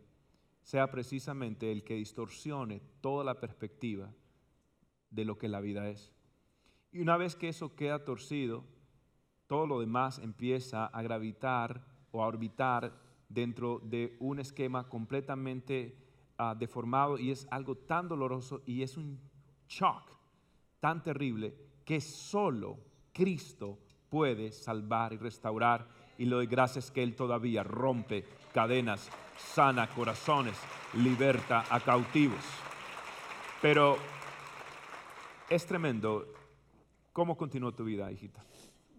[0.63, 4.11] sea precisamente el que distorsione toda la perspectiva
[5.09, 6.11] de lo que la vida es.
[6.91, 8.63] Y una vez que eso queda torcido,
[9.47, 12.99] todo lo demás empieza a gravitar o a orbitar
[13.29, 15.97] dentro de un esquema completamente
[16.37, 19.19] ah, deformado y es algo tan doloroso y es un
[19.67, 20.17] shock
[20.79, 22.79] tan terrible que solo
[23.13, 23.79] Cristo
[24.09, 25.87] puede salvar y restaurar.
[26.17, 30.57] Y le doy gracias que Él todavía rompe cadenas, sana corazones,
[30.95, 32.43] liberta a cautivos.
[33.61, 33.97] Pero
[35.49, 36.25] es tremendo.
[37.13, 38.43] ¿Cómo continuó tu vida, hijita?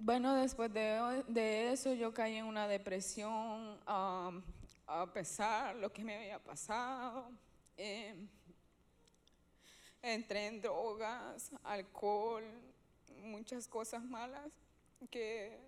[0.00, 4.42] Bueno, después de, eso yo caí en una depresión, um,
[4.86, 7.30] a pesar de lo que me había pasado.
[7.76, 8.14] Eh,
[10.02, 12.44] entré en drogas, alcohol,
[13.22, 14.48] muchas cosas malas
[15.10, 15.58] que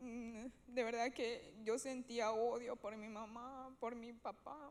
[0.00, 4.70] mm, de verdad que yo sentía odio por mi mamá, por mi papá.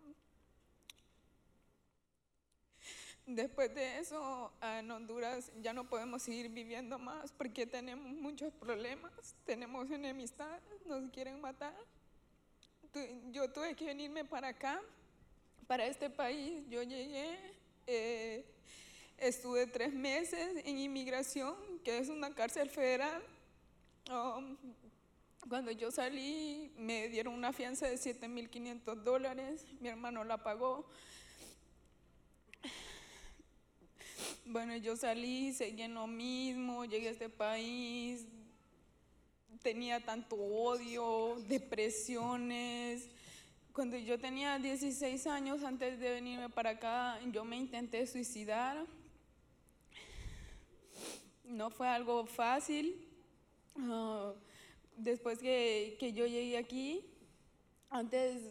[3.27, 9.11] Después de eso, en Honduras ya no podemos seguir viviendo más porque tenemos muchos problemas,
[9.45, 11.73] tenemos enemistad, nos quieren matar.
[13.31, 14.79] Yo tuve que venirme para acá,
[15.65, 16.63] para este país.
[16.69, 17.35] Yo llegué,
[17.87, 18.45] eh,
[19.17, 23.23] estuve tres meses en inmigración, que es una cárcel federal.
[24.11, 24.55] Um,
[25.49, 30.87] cuando yo salí, me dieron una fianza de 7.500 dólares, mi hermano la pagó.
[34.47, 38.27] Bueno, yo salí, seguí en lo mismo, llegué a este país,
[39.63, 43.09] tenía tanto odio, depresiones.
[43.73, 48.85] Cuando yo tenía 16 años, antes de venirme para acá, yo me intenté suicidar.
[51.43, 53.03] No fue algo fácil.
[53.77, 54.31] Ah,
[54.95, 57.03] después que, que, yo llegué aquí,
[57.89, 58.43] antes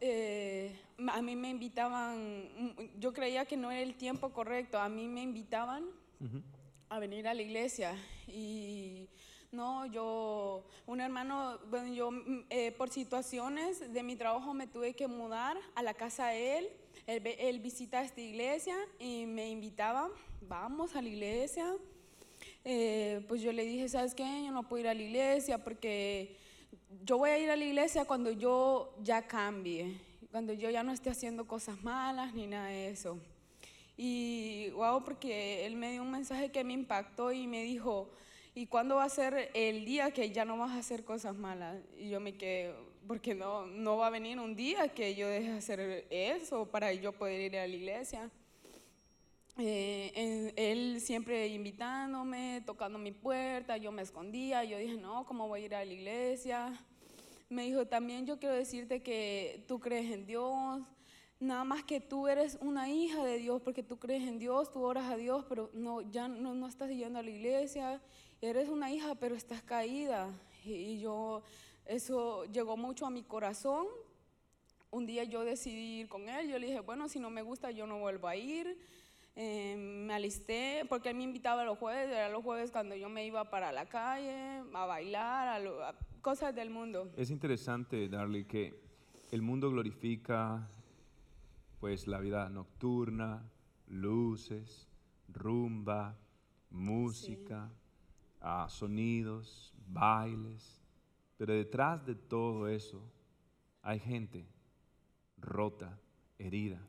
[0.00, 0.76] eh,
[1.08, 5.22] a mí me invitaban, yo creía que no era el tiempo correcto, a mí me
[5.22, 5.84] invitaban
[6.88, 7.94] a venir a la iglesia.
[8.26, 9.08] Y
[9.52, 12.10] no, yo, un hermano, bueno, yo
[12.50, 16.68] eh, por situaciones de mi trabajo me tuve que mudar a la casa de él,
[17.06, 20.10] él, él visita esta iglesia y me invitaba,
[20.42, 21.74] vamos a la iglesia,
[22.64, 24.24] eh, pues yo le dije, ¿sabes qué?
[24.44, 26.36] Yo no puedo ir a la iglesia porque
[27.04, 30.05] yo voy a ir a la iglesia cuando yo ya cambie
[30.36, 33.18] cuando yo ya no esté haciendo cosas malas ni nada de eso.
[33.96, 38.10] Y wow, porque él me dio un mensaje que me impactó y me dijo,
[38.54, 41.78] ¿y cuándo va a ser el día que ya no vas a hacer cosas malas?
[41.98, 42.74] Y yo me quedé,
[43.08, 46.92] porque no, no va a venir un día que yo deje de hacer eso para
[46.92, 48.30] yo poder ir a la iglesia.
[49.56, 55.62] Eh, él siempre invitándome, tocando mi puerta, yo me escondía, yo dije, no, ¿cómo voy
[55.62, 56.78] a ir a la iglesia?
[57.48, 60.82] Me dijo, también yo quiero decirte que tú crees en Dios,
[61.38, 64.82] nada más que tú eres una hija de Dios, porque tú crees en Dios, tú
[64.82, 68.00] oras a Dios, pero no, ya no, no estás yendo a la iglesia,
[68.40, 70.28] eres una hija, pero estás caída.
[70.64, 71.42] Y, yo,
[71.84, 73.86] eso llegó mucho a mi corazón.
[74.90, 77.70] Un día yo decidí ir con él, yo le dije, bueno, si no me gusta,
[77.70, 78.78] yo no vuelvo a ir.
[79.38, 83.26] Eh, me alisté, porque él me invitaba los jueves, era los jueves cuando yo me
[83.26, 85.94] iba para la calle, a bailar, a, a
[86.26, 87.12] cosas del mundo.
[87.16, 88.82] Es interesante, Darly, que
[89.30, 90.68] el mundo glorifica
[91.78, 93.48] pues la vida nocturna,
[93.86, 94.88] luces,
[95.28, 96.18] rumba,
[96.70, 97.70] música,
[98.40, 100.82] ah, sonidos, bailes,
[101.36, 103.00] pero detrás de todo eso
[103.82, 104.48] hay gente
[105.38, 105.96] rota,
[106.40, 106.84] herida.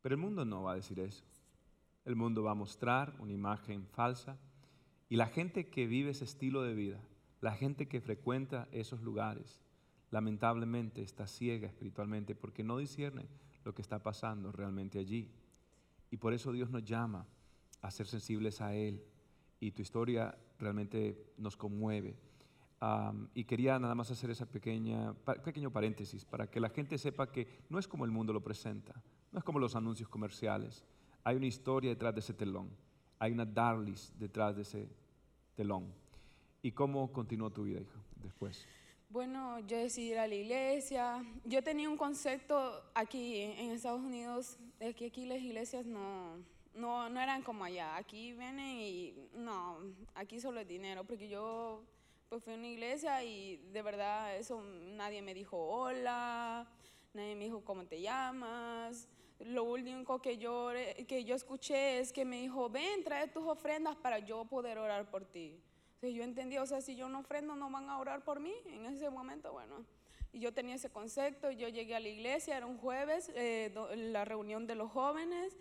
[0.00, 1.26] Pero el mundo no va a decir eso.
[2.06, 4.38] El mundo va a mostrar una imagen falsa
[5.10, 6.98] y la gente que vive ese estilo de vida
[7.40, 9.60] la gente que frecuenta esos lugares
[10.10, 13.26] lamentablemente está ciega espiritualmente porque no discierne
[13.64, 15.30] lo que está pasando realmente allí.
[16.10, 17.26] Y por eso Dios nos llama
[17.82, 19.04] a ser sensibles a Él.
[19.60, 22.16] Y tu historia realmente nos conmueve.
[23.34, 25.12] y quería nada más hacer ese pequeña,
[25.44, 29.02] pequeño paréntesis para que la gente sepa que no es como el mundo lo presenta,
[29.32, 30.84] no es como los anuncios comerciales.
[31.24, 32.70] Hay una historia detrás de ese telón,
[33.18, 34.88] hay una Darlis detrás de ese
[35.56, 35.92] telón.
[36.62, 38.66] ¿Y cómo continuó tu vida, hijo, después?
[39.10, 41.24] Bueno, yo decidí ir a la iglesia.
[41.44, 46.36] Yo tenía un concepto aquí en Estados Unidos de que aquí las iglesias no,
[46.74, 47.96] no, no eran como allá.
[47.96, 49.78] Aquí vienen y no,
[50.14, 51.82] aquí solo es dinero, porque yo
[52.28, 56.68] pues fui a una iglesia y de verdad eso nadie me dijo hola,
[57.14, 59.08] nadie me dijo cómo te llamas.
[59.38, 60.70] Lo único que yo,
[61.06, 65.08] que yo escuché es que me dijo, ven, trae tus ofrendas para yo poder orar
[65.10, 65.62] por ti.
[65.98, 68.54] Entonces yo entendí, o sea, si yo no ofrendo, no van a orar por mí.
[68.66, 69.84] En ese momento, bueno,
[70.32, 74.24] y yo tenía ese concepto, yo llegué a la iglesia, era un jueves, eh, la
[74.24, 75.56] reunión de los jóvenes,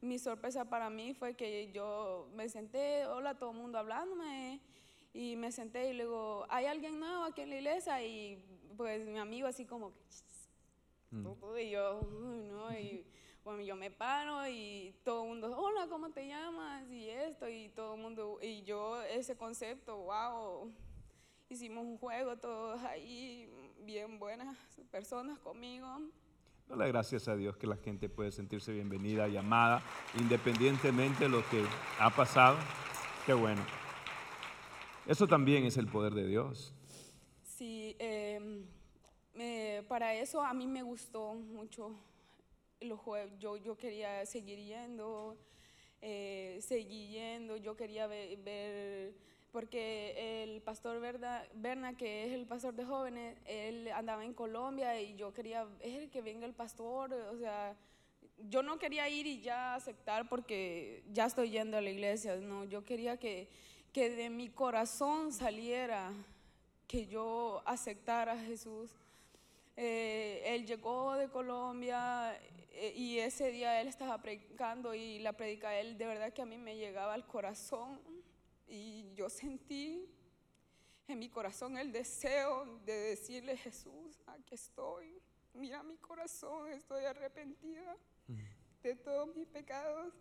[0.00, 4.60] mi sorpresa para mí fue que yo me senté, hola, todo el mundo hablándome,
[5.12, 8.04] y me senté y luego, ¿hay alguien nuevo aquí en la iglesia?
[8.04, 8.40] Y
[8.76, 13.04] pues mi amigo así como que, y yo, "Uy, no, y
[13.44, 16.88] bueno, yo me paro y todo el mundo, hola, ¿cómo te llamas?
[16.90, 20.72] Y esto, y todo el mundo, y yo ese concepto, wow,
[21.48, 23.48] hicimos un juego todos ahí,
[23.80, 24.56] bien buenas
[24.90, 25.86] personas conmigo.
[26.68, 29.82] Dale gracias a Dios que la gente puede sentirse bienvenida y amada,
[30.18, 31.64] independientemente de lo que
[31.98, 32.56] ha pasado.
[33.26, 33.62] Qué bueno.
[35.06, 36.72] Eso también es el poder de Dios.
[37.42, 38.64] Sí, em,
[39.34, 41.92] eh, para eso a mí me gustó mucho
[42.84, 43.32] los jueves.
[43.38, 45.36] Yo, yo quería seguir yendo,
[46.00, 49.14] eh, seguí yendo, yo quería ve- ver,
[49.50, 55.00] porque el pastor Berna, Berna, que es el pastor de jóvenes, él andaba en Colombia
[55.00, 57.76] y yo quería ver que venga el pastor, o sea,
[58.48, 62.64] yo no quería ir y ya aceptar porque ya estoy yendo a la iglesia, no,
[62.64, 63.48] yo quería que,
[63.92, 66.12] que de mi corazón saliera
[66.88, 68.90] que yo aceptara a Jesús.
[69.76, 72.38] Eh, él llegó de Colombia
[72.94, 76.46] y ese día él estaba predicando y la predica de él de verdad que a
[76.46, 78.00] mí me llegaba al corazón
[78.66, 80.08] y yo sentí
[81.08, 85.20] en mi corazón el deseo de decirle Jesús, aquí estoy,
[85.52, 87.96] mira mi corazón, estoy arrepentida
[88.82, 90.14] de todos mis pecados.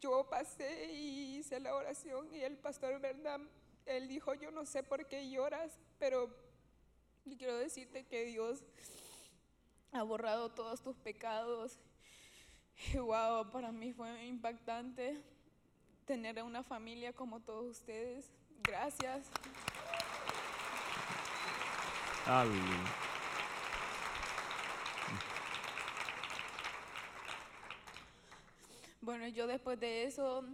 [0.00, 3.48] Yo pasé y hice la oración y el pastor Bernam,
[3.84, 6.30] él dijo, yo no sé por qué lloras, pero
[7.36, 8.62] quiero decirte que Dios
[9.92, 11.78] ha borrado todos tus pecados.
[12.92, 15.22] Y wow, para mí fue impactante
[16.06, 18.30] tener una familia como todos ustedes.
[18.62, 19.28] Gracias.
[22.26, 22.94] Aleluya.
[29.02, 30.44] Bueno, yo después de eso,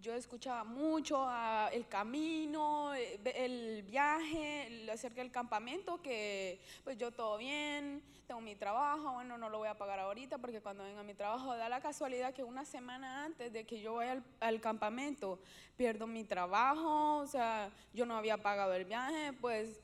[0.00, 1.28] yo escuchaba mucho
[1.72, 8.54] el camino, eh, el viaje, acerca del campamento, que pues yo todo bien, tengo mi
[8.54, 11.80] trabajo, bueno, no lo voy a pagar ahorita porque cuando venga mi trabajo da la
[11.80, 15.38] casualidad que una semana antes de que yo vaya al, al campamento
[15.76, 19.80] pierdo mi trabajo, o sea, yo no había pagado el viaje, pues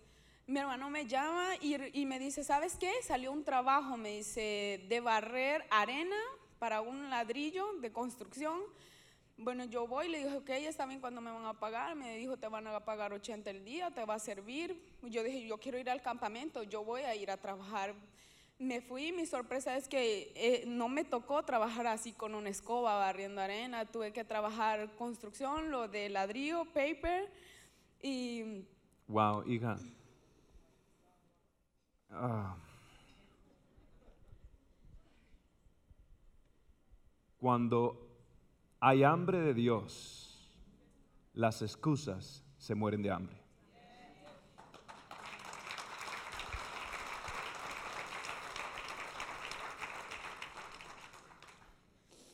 [0.46, 2.92] mi hermano me llama y, y me dice, ¿sabes qué?
[3.02, 6.16] Salió un trabajo, me dice, de barrer arena
[6.58, 8.60] para un ladrillo de construcción.
[9.38, 11.94] Bueno, yo voy, le dije, ok, está bien, ¿cuándo me van a pagar?
[11.94, 14.82] Me dijo, te van a pagar 80 el día, te va a servir.
[15.02, 17.94] Yo dije, yo quiero ir al campamento, yo voy a ir a trabajar.
[18.58, 22.96] Me fui, mi sorpresa es que eh, no me tocó trabajar así con una escoba
[22.96, 27.30] barriendo arena, tuve que trabajar construcción, lo de ladrillo, paper
[28.00, 28.64] y...
[29.06, 29.76] Wow, hija.
[32.10, 32.56] Ah.
[37.38, 38.05] Cuando
[38.80, 40.50] hay hambre de Dios,
[41.32, 43.36] las excusas se mueren de hambre.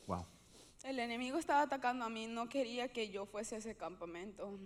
[0.07, 0.25] Wow.
[0.83, 4.59] El enemigo estaba atacando a mí, no quería que yo fuese a ese campamento,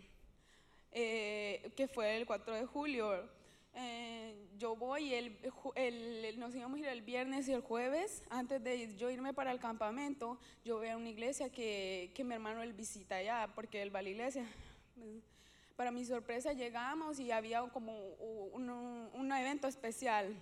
[0.91, 3.36] eh, que fue el 4 de julio.
[3.79, 5.37] Eh, yo voy, el,
[5.75, 9.51] el- nos íbamos a ir el viernes y el jueves, antes de yo irme para
[9.51, 13.93] el campamento, yo veo una iglesia que, que mi hermano él visita allá, porque él
[13.93, 14.45] va a la iglesia.
[15.75, 17.95] Para mi sorpresa llegamos y había como
[18.53, 20.35] un- un evento especial.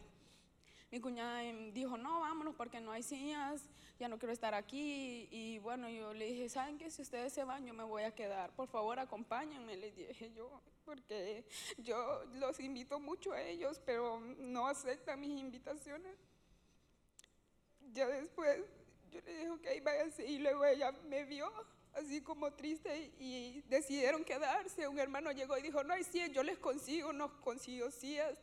[0.96, 3.62] Mi cuñada em, dijo, no, vámonos porque no hay sillas,
[4.00, 5.28] ya no quiero estar aquí.
[5.30, 6.90] Y bueno, yo le dije, ¿saben qué?
[6.90, 8.56] Si ustedes se van, yo me voy a quedar.
[8.56, 11.44] Por favor, acompáñenme, les dije yo, porque
[11.80, 16.16] yo los invito mucho a ellos, pero no aceptan mis invitaciones.
[17.92, 18.64] Ya después,
[19.12, 20.26] yo le dije, ok, váyanse.
[20.26, 21.52] Y luego ella me vio
[21.96, 24.88] así como triste y decidieron quedarse.
[24.88, 28.40] Un hermano llegó y dijo, no hay sillas, yo les consigo, nos consiguió sillas.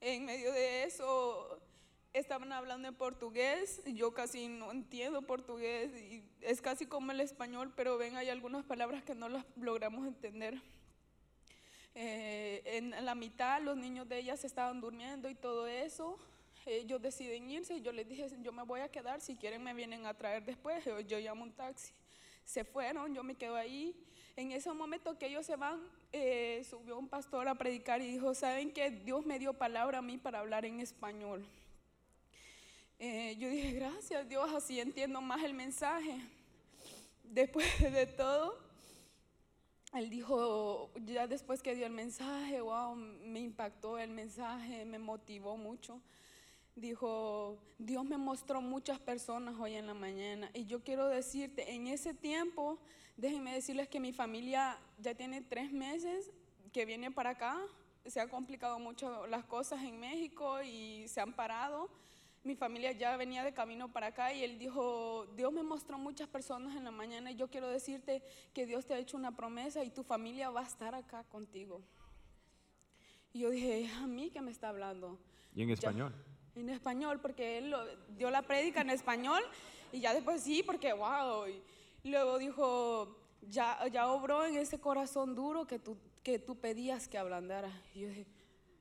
[0.00, 1.60] En medio de eso
[2.12, 7.72] estaban hablando en portugués, yo casi no entiendo portugués y es casi como el español,
[7.74, 10.60] pero ven, hay algunas palabras que no las logramos entender.
[11.94, 16.16] Eh, en la mitad los niños de ellas estaban durmiendo y todo eso.
[16.64, 19.74] Ellos deciden irse y yo les dije, yo me voy a quedar, si quieren me
[19.74, 21.92] vienen a traer después, yo, yo llamo un taxi.
[22.44, 23.96] Se fueron, yo me quedo ahí.
[24.36, 25.80] En ese momento que ellos se van,
[26.12, 30.02] eh, subió un pastor a predicar y dijo, ¿saben que Dios me dio palabra a
[30.02, 31.46] mí para hablar en español?
[32.98, 36.18] Eh, yo dije, gracias Dios, así entiendo más el mensaje.
[37.24, 38.58] Después de todo,
[39.94, 45.56] él dijo, ya después que dio el mensaje, wow, me impactó el mensaje, me motivó
[45.56, 46.00] mucho.
[46.80, 51.86] Dijo, Dios me mostró muchas personas hoy en la mañana y yo quiero decirte, en
[51.86, 52.78] ese tiempo,
[53.16, 56.30] déjenme decirles que mi familia ya tiene tres meses
[56.72, 57.58] que viene para acá,
[58.06, 61.90] se han complicado mucho las cosas en México y se han parado.
[62.44, 66.28] Mi familia ya venía de camino para acá y él dijo, Dios me mostró muchas
[66.28, 68.22] personas en la mañana y yo quiero decirte
[68.54, 71.82] que Dios te ha hecho una promesa y tu familia va a estar acá contigo.
[73.32, 75.18] Y yo dije, ¿es a mí que me está hablando?
[75.54, 76.14] ¿Y en Ya- español?
[76.60, 77.84] En español, porque él lo-
[78.16, 79.42] dio la prédica en español
[79.92, 81.46] y ya después sí, porque wow.
[82.02, 87.08] Y luego dijo, ya, ya obró en ese corazón duro que tú, que tú pedías
[87.08, 87.70] que ablandara.
[87.94, 88.26] Y yo dije,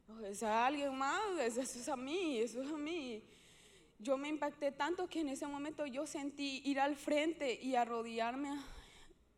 [0.09, 3.23] "Oh, es a alguien más, eso, eso es a mí, eso es a mí.
[3.99, 8.49] Yo me impacté tanto que en ese momento yo sentí ir al frente y arrodillarme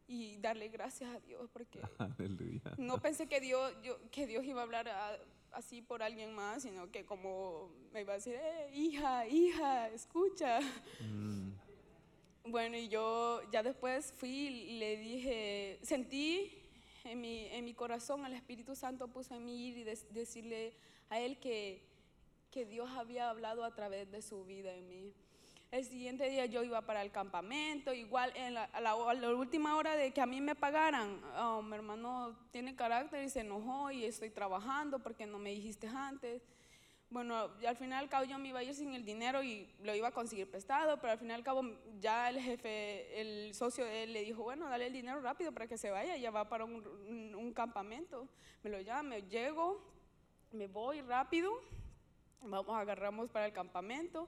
[0.08, 2.62] y darle gracias a Dios, porque Aleluya.
[2.78, 5.18] no pensé que Dios, yo- que Dios iba a hablar a-
[5.54, 10.60] así por alguien más, sino que como me iba a decir, "Eh, hija, hija, escucha.
[12.46, 16.52] Bueno, y yo ya después fui y le dije, sentí
[17.04, 20.74] en mi, en mi corazón, el Espíritu Santo puso en mí ir y des- decirle
[21.10, 21.84] a él que,
[22.52, 25.14] que Dios había hablado a través de su vida en mí.
[25.72, 28.34] El siguiente día yo iba para el campamento, igual
[28.74, 28.96] a, la,
[29.36, 33.42] última hora de que a mí me pagaran, oh, mi hermano tiene carácter y se
[33.42, 36.42] enojó y estoy trabajando porque no me dijiste antes.
[37.12, 39.94] Bueno, al final al cabo yo me iba a ir sin el dinero y lo
[39.94, 41.62] iba a conseguir prestado, pero al final al cabo
[42.00, 45.68] ya el jefe, el socio de él le dijo, bueno, dale el dinero rápido para
[45.68, 48.28] que se vaya, ya va para un, un- un campamento.
[48.64, 49.84] Me lo llama, llego,
[50.52, 51.52] me voy rápido,
[52.42, 54.28] vamos, agarramos para el campamento.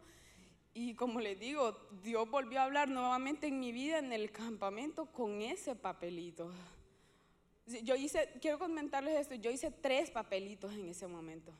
[0.73, 5.05] Y como les digo, Dios volvió a hablar nuevamente en mi vida en el campamento
[5.07, 6.51] con ese papelito.
[7.83, 11.53] Yo hice, quiero comentarles esto, yo hice tres papelitos en ese momento.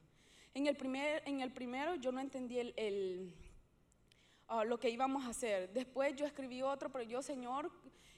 [0.53, 3.33] En el, primer, en el primero yo no entendí el, el,
[4.47, 5.71] ah, lo que íbamos a hacer.
[5.73, 7.69] Después yo escribí otro, pero yo, Señor,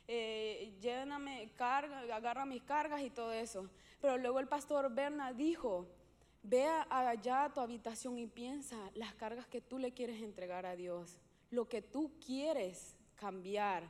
[0.08, 3.70] eh, lléname, carga, agarra mis cargas y todo eso.
[4.00, 5.88] Pero luego el pastor Berna dijo,
[6.44, 10.76] ve allá a tu habitación y piensa las cargas que tú le quieres entregar a
[10.76, 11.18] Dios,
[11.50, 13.90] lo que tú quieres cambiar,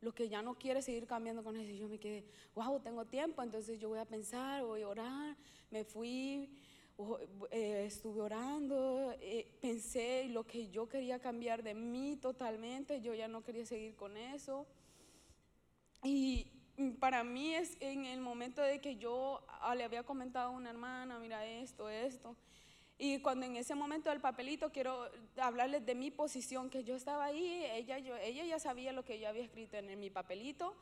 [0.00, 1.70] lo que ya no quieres seguir cambiando con eso.
[1.70, 2.24] Yo me quedé,
[2.54, 5.36] wow, tengo tiempo, entonces yo voy a pensar, voy a orar.
[5.70, 6.50] Me fui,
[7.50, 13.28] eh, estuve orando, eh, pensé lo que yo quería cambiar de mí totalmente, yo ya
[13.28, 14.66] no quería seguir con eso.
[16.02, 16.53] Y
[16.98, 20.70] para mí es en el momento de que yo ah, le había comentado a una
[20.70, 22.36] hermana, mira esto, esto.
[22.98, 27.24] Y cuando en ese momento del papelito quiero hablarles de mi posición, que yo estaba
[27.24, 30.74] ahí, ella, yo, ella ya sabía lo que yo había escrito en, mi papelito.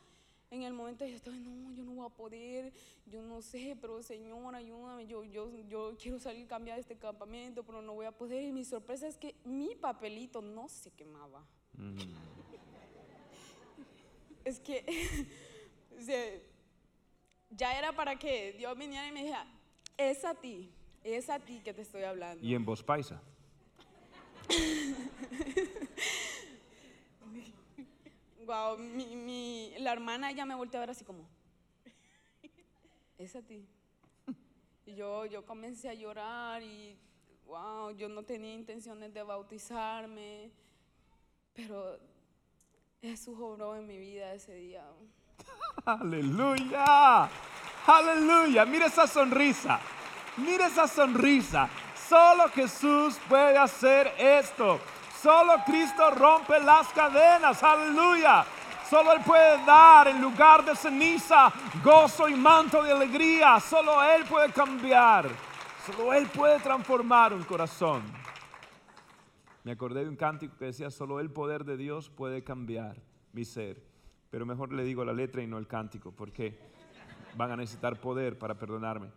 [0.51, 2.75] En el momento yo estaba, no, yo no voy a poder,
[3.07, 7.81] yo no sé, pero Señor, ayúdame, yo, yo, yo quiero salir cambiar este campamento, pero
[7.81, 8.45] no voy a poder.
[8.45, 11.47] Y mi sorpresa es que mi papelito no se quemaba.
[14.45, 14.85] Es que
[17.51, 19.47] ya era para que Dios viniera y me dijera,
[19.97, 20.71] es a ti,
[21.05, 22.45] es a ti que te estoy hablando.
[22.45, 23.21] Y en voz paisa.
[28.45, 31.25] Wow, mi, mi- la hermana ya me volteó a ver así como,
[33.17, 33.65] es a ti.
[34.85, 36.97] Y yo, yo comencé a llorar y,
[37.47, 40.51] wow, yo no tenía intenciones de bautizarme,
[41.55, 42.01] pero
[43.01, 44.85] Jesús obró en mi vida ese día.
[45.85, 47.29] Aleluya.
[47.87, 48.65] Aleluya.
[48.65, 49.79] Mira esa sonrisa.
[50.37, 51.69] Mira esa sonrisa.
[52.09, 54.81] Solo Jesús puede hacer esto.
[55.21, 57.63] Solo Cristo rompe las cadenas.
[57.63, 58.45] Aleluya.
[58.89, 61.51] Solo Él puede dar en lugar de ceniza
[61.83, 63.59] gozo y manto de alegría.
[63.61, 65.29] Solo Él puede cambiar.
[65.87, 68.03] Solo Él puede transformar un corazón.
[69.65, 72.97] Me acordé de un cántico que decía, solo el poder de Dios puede cambiar
[73.33, 73.92] mi ser.
[74.33, 76.59] Pero mejor le digo la letra y no el cántico, porque
[77.37, 79.11] van a necesitar poder para perdonarme.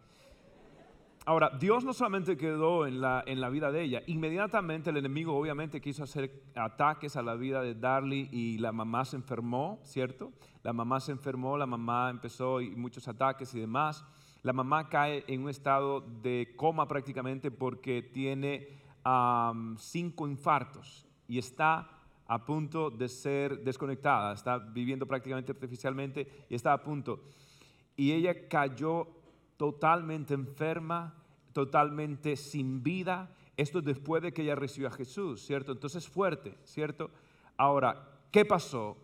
[1.26, 5.34] Ahora, Dios no solamente quedó en la, en la vida de ella, inmediatamente el enemigo
[5.34, 10.34] obviamente quiso hacer ataques a la vida de Darly y la mamá se enfermó, ¿cierto?
[10.64, 14.04] La mamá se enfermó, la mamá empezó y muchos ataques y demás.
[14.44, 18.68] La mamá cae en un estado de coma prácticamente porque tiene
[19.06, 21.95] am, cinco infartos y está
[22.28, 27.22] a punto de ser desconectada, está viviendo prácticamente artificialmente y está a punto.
[27.96, 29.08] Y ella cayó
[29.58, 31.14] totalmente enferma,
[31.54, 33.32] totalmente sin vida.
[33.56, 35.72] Esto después de que ella recibió a Jesús, ¿cierto?
[35.72, 37.10] Entonces fuerte, ¿cierto?
[37.58, 38.98] Ahora, ¿qué pasó?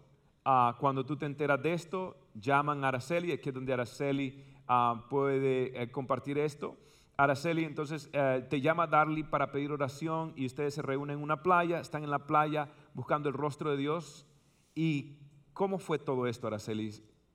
[0.44, 5.06] Ah, cuando tú te enteras de esto, llaman a Araceli, aquí es donde Araceli ah,
[5.10, 6.76] puede eh, compartir esto.
[7.24, 11.44] Araceli, entonces eh, te llama Darly para pedir oración y ustedes se reúnen en una
[11.44, 14.26] playa, están en la playa buscando el rostro de Dios.
[14.74, 15.20] ¿Y
[15.54, 16.92] cómo fue todo esto, Araceli,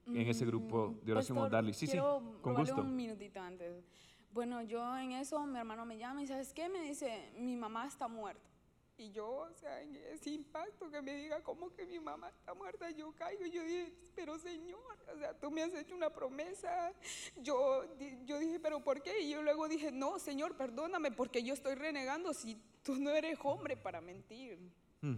[0.06, 1.72] en ese grupo de oración con Pastor, Darly?
[1.72, 1.98] Sí, sí,
[2.42, 2.80] con gusto.
[2.80, 3.84] un minutito antes.
[4.32, 6.68] Bueno, yo en eso, mi hermano me llama y ¿sabes qué?
[6.68, 8.55] Me dice, mi mamá está muerta.
[8.98, 12.54] Y yo, o sea, en ese impacto que me diga cómo que mi mamá está
[12.54, 16.08] muerta, yo caigo y yo dije, pero Señor, o sea, tú me has hecho una
[16.08, 16.94] promesa.
[17.36, 17.84] Yo,
[18.24, 19.20] yo dije, pero ¿por qué?
[19.20, 23.38] Y yo luego dije, no, Señor, perdóname porque yo estoy renegando si tú no eres
[23.42, 24.58] hombre para mentir.
[25.02, 25.16] Mm.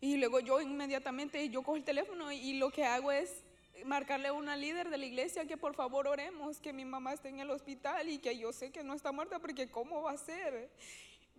[0.00, 3.44] Y luego yo inmediatamente, yo cojo el teléfono y lo que hago es
[3.84, 7.28] marcarle a una líder de la iglesia que por favor oremos, que mi mamá esté
[7.28, 10.18] en el hospital y que yo sé que no está muerta porque ¿cómo va a
[10.18, 10.70] ser?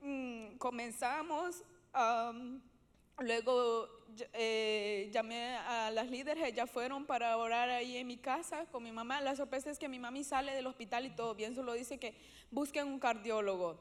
[0.02, 2.62] Mm, comenzamos, am,
[3.20, 3.88] luego
[4.34, 8.92] eh, llamé a las líderes, ellas fueron para orar ahí en mi casa con mi
[8.92, 9.22] mamá.
[9.22, 12.16] La sorpresa es que mi mami sale del hospital y todo bien, solo dice que
[12.50, 13.80] busquen un cardiólogo.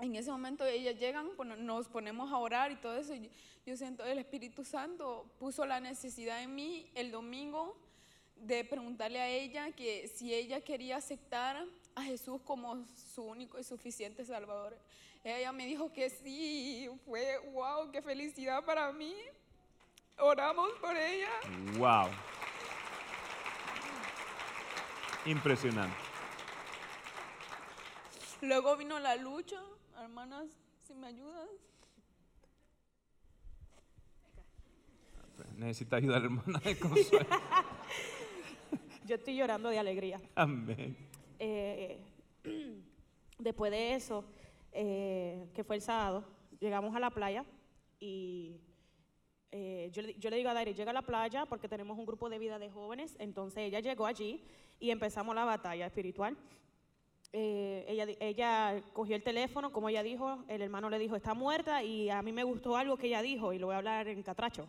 [0.00, 3.14] En ese momento ellas llegan, nos ponemos a orar y todo eso.
[3.64, 7.76] Yo siento el Espíritu Santo puso la necesidad en mí el domingo
[8.34, 12.84] de preguntarle a ella que si ella quería aceptar a Jesús como
[13.14, 14.76] su único y suficiente Salvador.
[15.24, 19.14] Ella me dijo que sí, fue wow, qué felicidad para mí.
[20.18, 21.30] Oramos por ella.
[21.78, 22.10] Wow.
[25.24, 25.96] Impresionante.
[28.42, 29.58] Luego vino la lucha,
[29.98, 30.46] hermanas,
[30.86, 31.48] si me ayudas.
[35.56, 37.26] Necesita ayuda la hermana de Consuelo.
[39.06, 40.20] Yo estoy llorando de alegría.
[40.34, 40.94] Amén.
[41.38, 41.98] Eh,
[43.38, 44.26] después de eso,
[44.74, 46.24] eh, que fue el sábado,
[46.60, 47.44] llegamos a la playa
[48.00, 48.60] y
[49.52, 52.38] eh, yo, le- digo a Dairi, llega a la playa porque tenemos un grupo de
[52.38, 54.42] vida de jóvenes, entonces ella llegó allí
[54.80, 56.36] y empezamos la batalla espiritual.
[57.32, 61.82] Eh, ella, ella cogió el teléfono, como ella dijo, el hermano le dijo, está muerta
[61.82, 64.22] y a mí me gustó algo que ella dijo y lo voy a hablar en
[64.22, 64.66] catracho.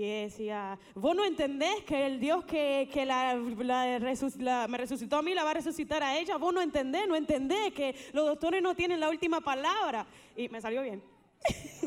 [0.00, 4.78] Y decía, vos no entendés que el Dios que, que la, la resuc- la- me
[4.78, 7.96] resucitó a mí la va a resucitar a ella, vos no entendés, no entendés que
[8.12, 10.06] los doctores no tienen la última palabra.
[10.36, 11.02] Y me salió bien.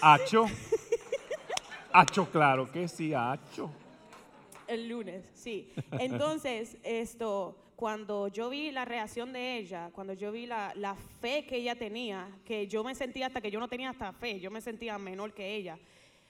[0.00, 0.44] Hacho.
[1.92, 3.68] Hacho, claro que sí, Hacho.
[4.68, 5.72] El lunes, sí.
[5.98, 11.44] Entonces, esto, cuando yo vi la reacción de ella, cuando yo vi la, la fe
[11.46, 14.50] que ella tenía, que yo me sentía hasta que yo no tenía hasta fe, yo
[14.52, 15.78] me sentía menor que ella.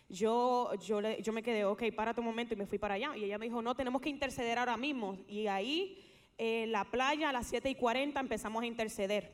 [0.08, 3.16] Yo, yo, le- yo me quedé, ok, para tu momento y me fui para allá.
[3.16, 5.18] Y ella me dijo, no, tenemos que interceder ahora mismo.
[5.28, 6.04] Y ahí,
[6.38, 9.32] en la playa, a las 7 y 40, empezamos a interceder.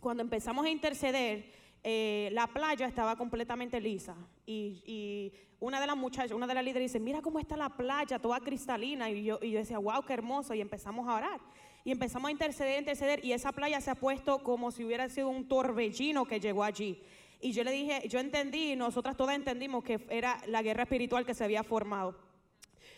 [0.00, 1.52] Cuando empezamos a interceder,
[1.84, 4.16] eh, la playa estaba completamente lisa.
[4.46, 7.68] Y, y una de las muchachas, una de las líderes dice, mira cómo está la
[7.76, 9.10] playa, toda cristalina.
[9.10, 10.54] Y yo, y yo decía, wow, qué hermoso.
[10.54, 11.40] Y empezamos a orar.
[11.84, 13.22] Y empezamos a interceder, interceder.
[13.24, 17.02] Y esa playa se ha puesto como si hubiera sido un torbellino que llegó allí.
[17.40, 21.34] Y yo le dije, yo entendí, nosotras todas entendimos que era la guerra espiritual que
[21.34, 22.16] se había formado.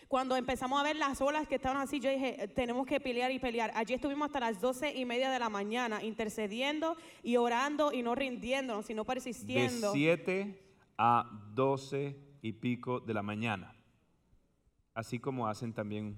[0.07, 3.39] Cuando empezamos a ver las olas que estaban así, yo dije, tenemos que pelear y
[3.39, 3.71] pelear.
[3.75, 8.13] Allí estuvimos hasta las doce y media de la mañana, intercediendo y orando y no
[8.13, 9.93] rindiéndonos, sino De persistiendo.
[9.93, 10.59] 7
[10.97, 13.73] a 12 y pico de la mañana.
[14.93, 16.17] Así como hacen también.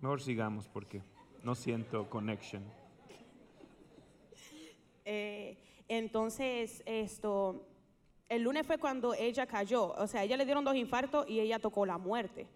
[0.00, 1.02] Mejor sigamos porque
[1.44, 2.79] no siento connection.
[5.12, 5.56] Eh,
[5.88, 7.66] entonces, esto,
[8.28, 11.58] el lunes fue cuando ella cayó, o sea, ella le dieron dos infartos y ella
[11.58, 12.46] tocó la muerte.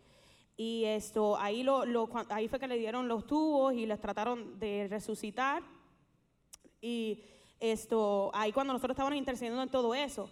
[0.57, 4.57] Y esto, ahí, lo, lo- ahí fue que le dieron los tubos y les trataron
[4.61, 5.64] de resucitar.
[6.80, 7.24] Y
[7.59, 10.30] esto, ahí cuando nosotros estábamos intercediendo en todo eso,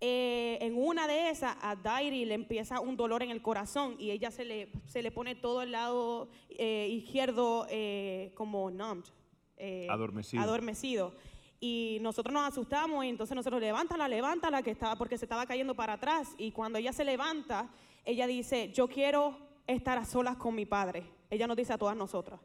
[0.00, 4.10] eh, en una de esas a Dairi le empieza un dolor en el corazón y
[4.10, 9.04] ella se le, se le pone todo el lado eh, izquierdo eh, como numbed.
[9.58, 10.42] eh, Adormecido.
[10.42, 11.12] adormecido.
[11.60, 15.74] Y nosotros nos asustamos y entonces nosotros levántala, levántala, que estaba, porque se estaba cayendo
[15.74, 16.34] para atrás.
[16.38, 17.68] Y cuando ella se levanta,
[18.04, 19.36] ella dice, yo quiero
[19.66, 21.04] estar a solas con mi padre.
[21.28, 22.40] Ella nos dice a todas nosotras.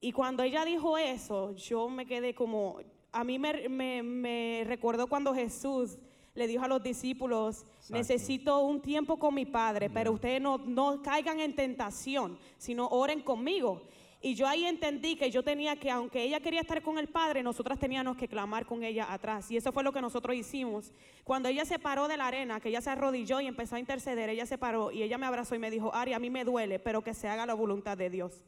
[0.00, 2.78] Y cuando ella dijo eso, yo me quedé como,
[3.12, 5.98] a mí me, me, me recordó cuando Jesús
[6.34, 7.94] le dijo a los discípulos, Exacto.
[7.94, 13.20] necesito un tiempo con mi padre, pero ustedes no, no caigan en tentación, sino oren
[13.20, 13.82] conmigo.
[14.24, 17.42] Y yo ahí entendí que yo tenía que, aunque ella quería estar con el Padre,
[17.42, 19.50] nosotras teníamos que clamar con ella atrás.
[19.50, 20.92] Y eso fue lo que nosotros hicimos.
[21.24, 24.28] Cuando ella se paró de la arena, que ella se arrodilló y empezó a interceder,
[24.28, 26.78] ella se paró y ella me abrazó y me dijo, Ari, a mí me duele,
[26.78, 28.44] pero que se haga la voluntad de Dios.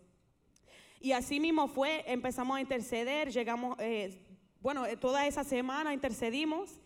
[1.01, 4.25] Y así mismo fue, empezamos a interceder, llegamos, eh,
[4.61, 6.81] bueno, eh, toda esa semana intercedimos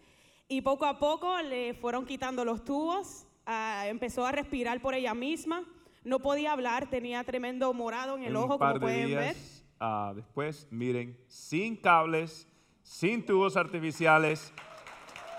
[0.48, 5.12] y poco a poco le fueron quitando los tubos, ah, empezó a respirar por ella
[5.12, 5.62] misma,
[6.08, 9.36] no podía hablar, tenía tremendo morado en el ojo, par como de pueden ver.
[9.78, 12.48] ah, después, miren, sin cables,
[12.82, 14.52] sin tubos artificiales,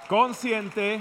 [0.07, 0.99] consciente,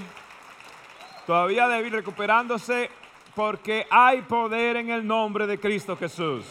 [1.27, 2.89] todavía débil, recuperándose,
[3.35, 6.45] porque hay poder en el nombre de Cristo Jesús.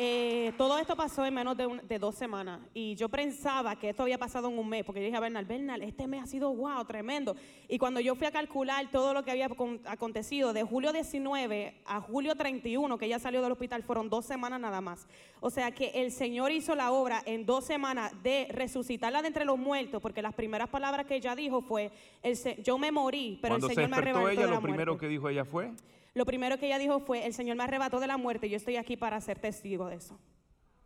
[0.00, 3.88] Eh, todo esto pasó en menos de, un- de dos semanas y yo pensaba que
[3.88, 6.26] esto había pasado en un mes porque yo dije a Bernal, Bernal, este mes ha
[6.26, 7.34] sido wow, tremendo.
[7.68, 11.74] Y cuando yo fui a calcular todo lo que había acon- acontecido de julio 19
[11.84, 15.08] a julio 31 que ella salió del hospital fueron dos semanas nada más.
[15.40, 19.44] O sea que el Señor hizo la obra en dos semanas de resucitarla de entre
[19.44, 21.90] los muertos porque las primeras palabras que ella dijo fue,
[22.22, 24.62] el yo me morí, pero Cuando el se Señor me arrebató ella, de la lo
[24.62, 25.72] primero que dijo ella fue,
[26.14, 28.56] Lo primero que ella dijo fue, el Señor me arrebató de la muerte y yo
[28.56, 30.18] estoy aquí para ser testigo de eso.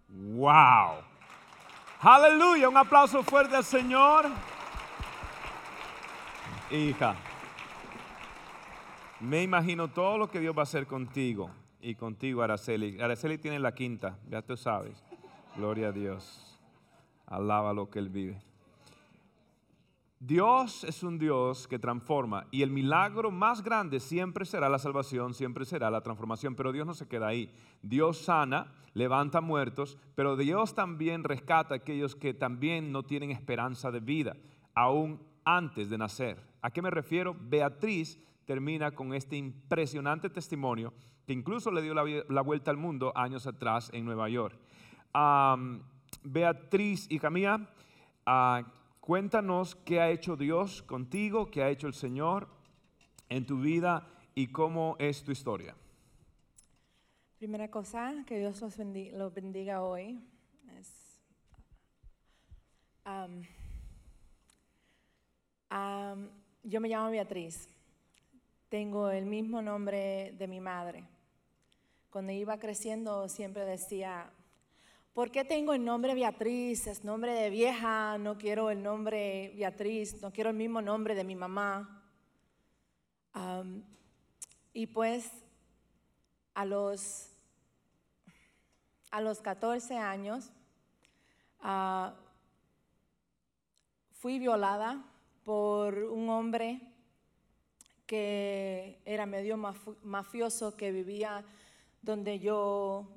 [0.09, 1.03] wow.
[2.01, 4.27] Aleluya, un aplauso fuerte al Señor.
[6.71, 7.15] Hija,
[9.21, 11.51] me imagino todo lo que Dios va a hacer contigo
[11.81, 13.01] y contigo, Araceli.
[13.01, 15.05] Araceli tiene la quinta, ya tú sabes.
[15.57, 16.59] Gloria a Dios.
[17.27, 18.41] Alaba lo que Él vive.
[20.25, 25.35] Dios es un Dios que transforma y el milagro más grande siempre será la salvación,
[25.35, 27.53] siempre será la transformación, pero Dios no se queda ahí.
[27.83, 33.91] Dios sana, levanta muertos, pero Dios también rescata a aquellos que también no tienen esperanza
[33.91, 34.37] de vida,
[34.77, 36.41] aún antes de nacer.
[36.61, 37.35] ¿A qué me refiero?
[37.37, 40.95] Beatriz termina con este impresionante testimonio
[41.27, 44.57] que incluso le dio la, vuelta al mundo años atrás en Nueva York.
[46.23, 47.69] Beatriz, hija mía,
[48.25, 48.63] ah,
[49.03, 52.47] cuéntanos qué ha hecho Dios contigo, qué ha hecho el Señor
[53.29, 55.75] en tu vida y cómo es tu historia.
[57.37, 60.23] Primera cosa, que Dios los bendi- los bendiga, hoy.
[60.79, 61.21] es,
[66.63, 67.69] yo me llamo Beatriz.
[68.69, 71.03] Tengo el mismo nombre de mi madre.
[72.09, 74.31] Cuando iba creciendo siempre decía,
[75.13, 76.87] ¿por qué tengo el nombre Beatriz?
[76.87, 81.25] Es nombre de vieja, no quiero el nombre Beatriz, no quiero el mismo nombre de
[81.25, 82.03] mi mamá.
[83.35, 83.83] Am,
[84.73, 85.31] y pues
[86.55, 87.29] a los,
[89.11, 90.51] a los 14 años
[91.61, 92.15] ah,
[94.13, 95.05] fui violada
[95.45, 96.81] por un hombre
[98.07, 99.57] que era medio
[100.03, 101.45] mafioso que vivía
[102.03, 103.09] donde yo,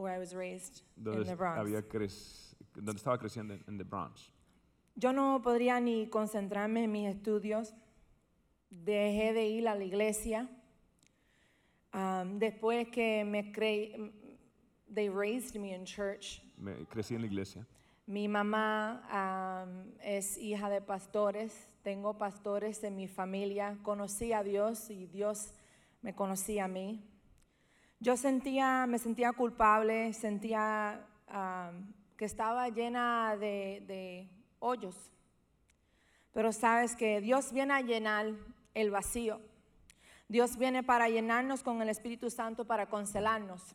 [0.00, 1.58] where I was raised, in Donde, the Bronx.
[1.58, 4.30] había crec- donde estaba creciendo en, en the Bronx.
[4.96, 7.72] Yo no podría ni concentrarme en mis estudios.
[8.70, 10.48] Dejé de ir a la iglesia.
[11.92, 14.12] Um, después que me creí,
[14.92, 16.40] they raised me in church.
[16.56, 17.66] Me- crecí en la iglesia.
[18.06, 19.02] Mi mamá
[19.64, 21.52] um, es hija de pastores.
[21.82, 23.78] Tengo pastores en mi familia.
[23.82, 25.52] Conocí a Dios y Dios
[26.02, 27.02] me conocía a mí.
[28.00, 34.96] Yo sentía, me sentía culpable, sentía um, que estaba llena de, de hoyos.
[36.32, 38.32] Pero sabes que Dios viene a llenar
[38.74, 39.40] el vacío.
[40.28, 43.74] Dios viene para llenarnos con el Espíritu Santo para consolarnos.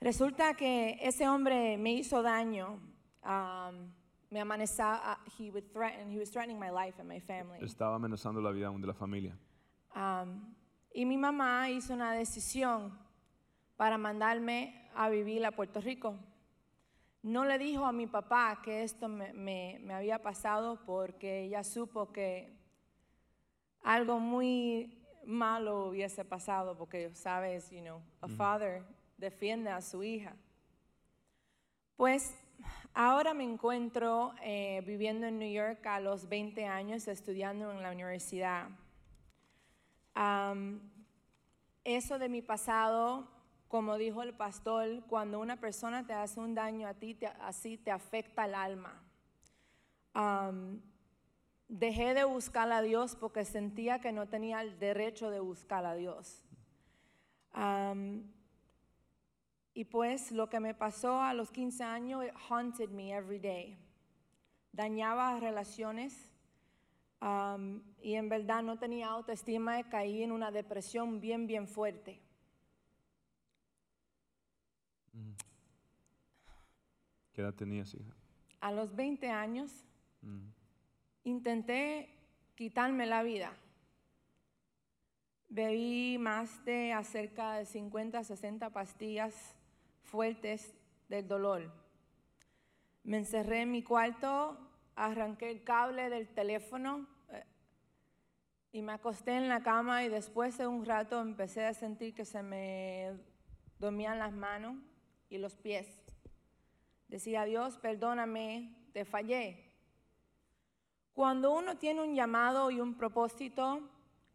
[0.00, 2.80] Resulta que ese hombre me hizo daño.
[3.24, 3.90] um,
[4.30, 5.16] me amenazaba.
[5.38, 6.10] he would threaten.
[6.10, 7.58] He was threatening my life and my family.
[7.60, 9.36] Estaba amenazando la vida aún de la familia.
[9.94, 10.54] Um,
[10.94, 12.96] y mi mamá hizo una decisión
[13.76, 16.14] para mandarme a vivir a Puerto Rico.
[17.22, 21.64] No le dijo a mi papá que esto me, me- me había pasado porque ella
[21.64, 22.56] supo que
[23.82, 28.82] algo muy malo hubiese pasado porque, sabes, you know, a father
[29.18, 30.36] defiende a su hija.
[31.96, 32.36] Pues
[32.92, 37.90] ahora me encuentro eh, viviendo en New York a los 20 años, estudiando en la
[37.90, 38.68] universidad.
[41.84, 43.28] Eso de mi pasado,
[43.68, 47.90] como dijo el pastor, cuando una persona te hace un daño a ti, así te
[47.90, 49.02] afecta el alma.
[51.68, 55.94] Dejé de buscar a Dios porque sentía que no tenía el derecho de buscar a
[55.94, 56.44] Dios.
[59.74, 63.76] Y pues lo que me pasó a los 15 años, haunted me every day.
[64.70, 66.30] Dañaba relaciones,
[67.24, 72.20] Um, y en verdad no tenía autoestima y caí en una depresión bien, bien fuerte.
[77.32, 78.12] ¿Qué edad tenías, hija?
[78.60, 79.72] A los 20 años
[80.20, 80.48] Mm.
[81.24, 82.08] intenté
[82.56, 83.56] quitarme la vida.
[85.48, 89.54] Bebí más de acerca de 50, 60 pastillas
[90.02, 90.74] fuertes
[91.08, 91.72] del dolor.
[93.02, 94.58] Me encerré en mi cuarto,
[94.94, 97.13] arranqué el cable del teléfono
[98.74, 102.24] Y me acosté en la cama y después de un rato empecé a sentir que
[102.24, 103.12] se me
[103.78, 104.74] dormían las manos
[105.30, 105.86] y los pies.
[107.06, 109.72] Decía, Dios, perdóname, te fallé.
[111.12, 113.80] Cuando uno tiene un llamado y un propósito,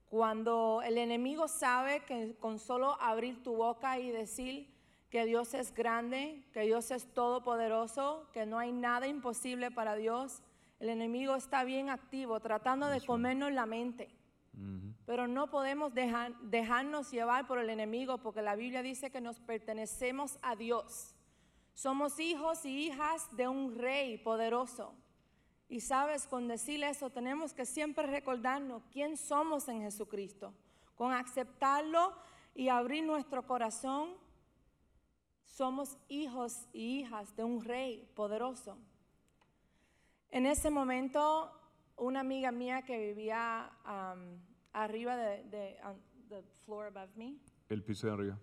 [0.08, 4.74] cuando el enemigo sabe que con solo abrir tu boca y decir
[5.10, 10.42] que Dios es grande, que Dios es todopoderoso, que no hay nada imposible para Dios,
[10.80, 14.18] el enemigo está bien activo tratando de comernos la mente.
[15.06, 19.40] Pero no podemos dejar, dejarnos llevar por el enemigo porque la Biblia dice que nos
[19.40, 21.16] pertenecemos a Dios.
[21.74, 24.94] Somos hijos y hijas de un rey poderoso.
[25.70, 30.54] Y sabes, con decirle eso tenemos que siempre recordarnos quién somos en Jesucristo.
[30.96, 32.14] Con aceptarlo
[32.54, 34.10] y abrir nuestro corazón,
[35.44, 38.78] somos hijos y hijas de un rey poderoso.
[40.32, 41.52] En ese momento,
[42.00, 44.40] una amiga mía que vivía um,
[44.74, 47.36] arriba de, de on the floor above me,
[47.70, 48.40] El piso de arriba.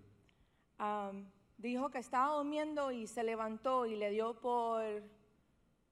[0.79, 1.25] um,
[1.59, 4.83] dijo que estaba durmiendo y se levantó y le dio por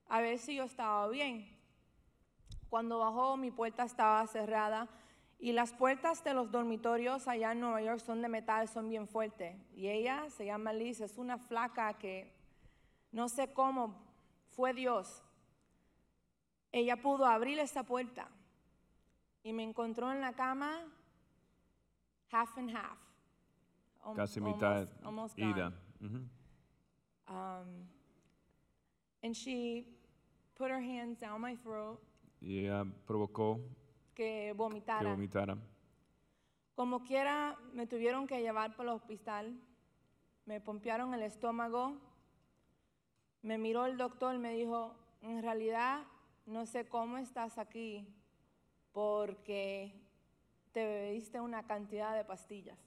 [0.09, 1.49] a ver si yo estaba bien.
[2.69, 4.89] Cuando bajó, mi puerta estaba cerrada
[5.39, 9.09] y las puertas de los dormitorios allá en Nueva York son de metal, son bien
[9.09, 9.57] fuertes.
[9.75, 12.33] Y ella se llama Liz, es una flaca que
[13.13, 13.95] no sé cómo
[14.49, 15.24] fue Dios.
[16.75, 18.29] Ella pudo abrir esa puerta
[19.45, 20.83] y me encontró en la cama
[22.33, 22.99] half and half.
[24.03, 25.51] Al- Casi mitad almost- almost gone.
[25.51, 25.73] ida.
[26.01, 26.29] Ujú.
[27.29, 27.89] Um,
[29.23, 29.87] and she
[30.57, 32.01] put her hands down my throat
[32.41, 33.61] Y ella provocó
[34.15, 35.11] que que vomitara.
[35.11, 35.57] vomitara.
[36.75, 39.57] Como quiera, me tuvieron que llevar para el hospital.
[40.45, 41.97] Me pompearon el estómago.
[43.43, 46.03] Me miró el doctor y me dijo, en realidad
[46.47, 48.07] no sé cómo estás aquí
[48.93, 49.93] porque
[50.73, 52.79] te bebiste una cantidad de pastillas.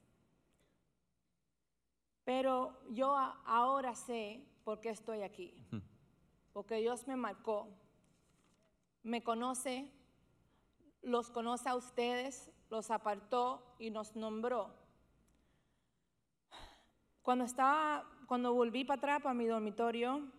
[2.23, 5.53] Pero yo ahora sé por qué estoy aquí.
[6.53, 7.69] Porque Dios me marcó,
[9.03, 9.89] me conoce,
[11.01, 14.73] los conoce a ustedes, los apartó y nos nombró.
[17.21, 20.29] Cuando estaba, cuando volví para atrás para mi dormitorio,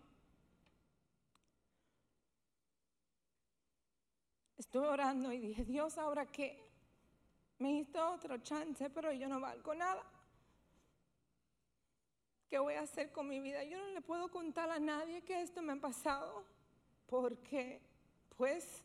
[4.69, 6.63] estuve orando y dije, Dios, ¿ahora qué?
[7.57, 10.03] Me diste otro chance, pero yo no valgo nada.
[12.47, 13.63] ¿Qué voy a hacer con mi vida?
[13.63, 16.43] Yo no le puedo contar a nadie que esto me ha pasado,
[17.07, 17.81] porque
[18.37, 18.83] pues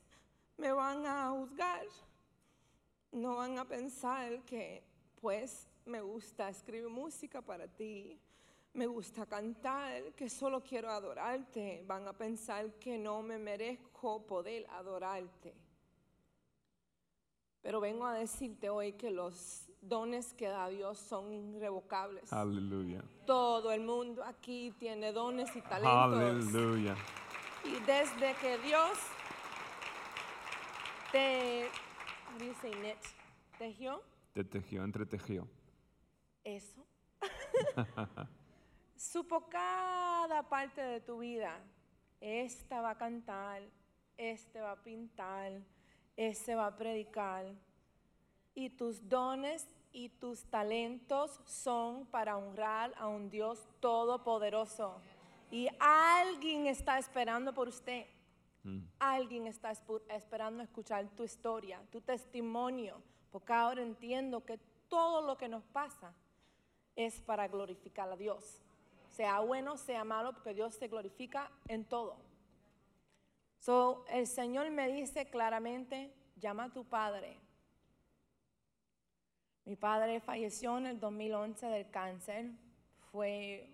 [0.56, 1.84] me van a juzgar.
[3.12, 4.82] No van a pensar que
[5.20, 8.18] pues me gusta escribir música para ti,
[8.72, 11.84] me gusta cantar, que solo quiero adorarte.
[11.86, 15.63] Van a pensar que no me merezco poder adorarte.
[17.64, 22.30] Pero vengo a decirte hoy que los dones que da Dios son irrevocables.
[22.30, 23.02] Aleluya.
[23.26, 26.52] Todo el mundo aquí tiene dones y talentos.
[26.52, 26.94] Aleluya.
[27.64, 28.98] Y desde que Dios
[31.10, 31.70] te,
[32.60, 32.98] say knit?
[33.56, 34.02] tejió
[34.34, 35.48] Te tejió, entretejió.
[36.44, 36.86] eso,
[38.94, 41.64] supo cada parte de tu vida.
[42.20, 43.62] Esta va a cantar,
[44.18, 45.62] este va a pintar,
[46.16, 47.46] este va a predicar.
[48.54, 55.00] Y tus dones y tus talentos son para honrar a un Dios todopoderoso.
[55.50, 58.06] Y alguien está esperando por usted.
[58.98, 59.72] Alguien está
[60.08, 64.58] esperando escuchar tu historia, tu testimonio, porque ahora entiendo que
[64.88, 66.14] todo lo que nos pasa
[66.96, 68.62] es para glorificar a Dios.
[69.10, 72.16] Sea bueno, sea malo, porque Dios se glorifica en todo.
[73.68, 77.38] So, el Señor me dice claramente, llama a tu padre.
[79.64, 82.50] Mi padre falleció en el 2011 del cáncer.
[83.10, 83.66] Fue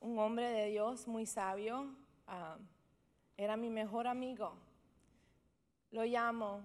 [0.00, 1.94] un hombre de Dios muy sabio.
[2.26, 2.58] ah,
[3.38, 4.52] era mi mejor amigo.
[5.92, 6.60] Lo llamo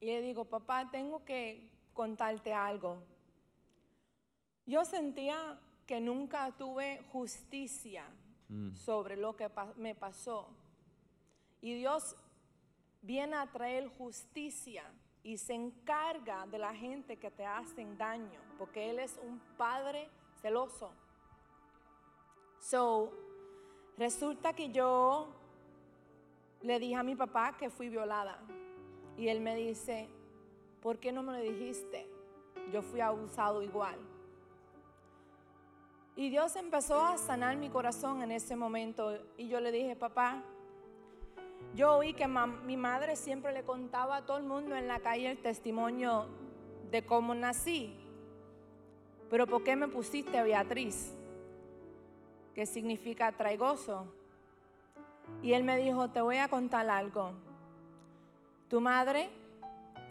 [0.00, 3.00] y le digo, papá, tengo que contarte algo.
[4.66, 8.04] Yo sentía que nunca tuve justicia
[8.74, 10.48] sobre lo que pa- me pasó.
[11.64, 12.14] Y Dios
[13.00, 14.84] viene a traer justicia
[15.22, 20.10] y se encarga de la gente que te hacen daño, porque Él es un padre
[20.42, 20.92] celoso.
[22.60, 23.10] So,
[23.96, 25.28] resulta que yo
[26.60, 28.38] le dije a mi papá que fui violada.
[29.16, 30.06] Y él me dice,
[30.82, 32.06] ¿por qué no me lo dijiste?
[32.70, 33.98] Yo fui abusado igual.
[36.14, 39.18] Y Dios empezó a sanar mi corazón en ese momento.
[39.38, 40.42] Y yo le dije, papá,
[41.74, 45.30] Yo oí que mi madre siempre le contaba a todo el mundo en la calle
[45.30, 46.26] el testimonio
[46.90, 47.96] de cómo nací.
[49.30, 51.12] Pero ¿por qué me pusiste Beatriz?
[52.54, 54.06] Que significa traigoso.
[55.42, 57.32] Y él me dijo, te voy a contar algo.
[58.68, 59.28] Tu madre,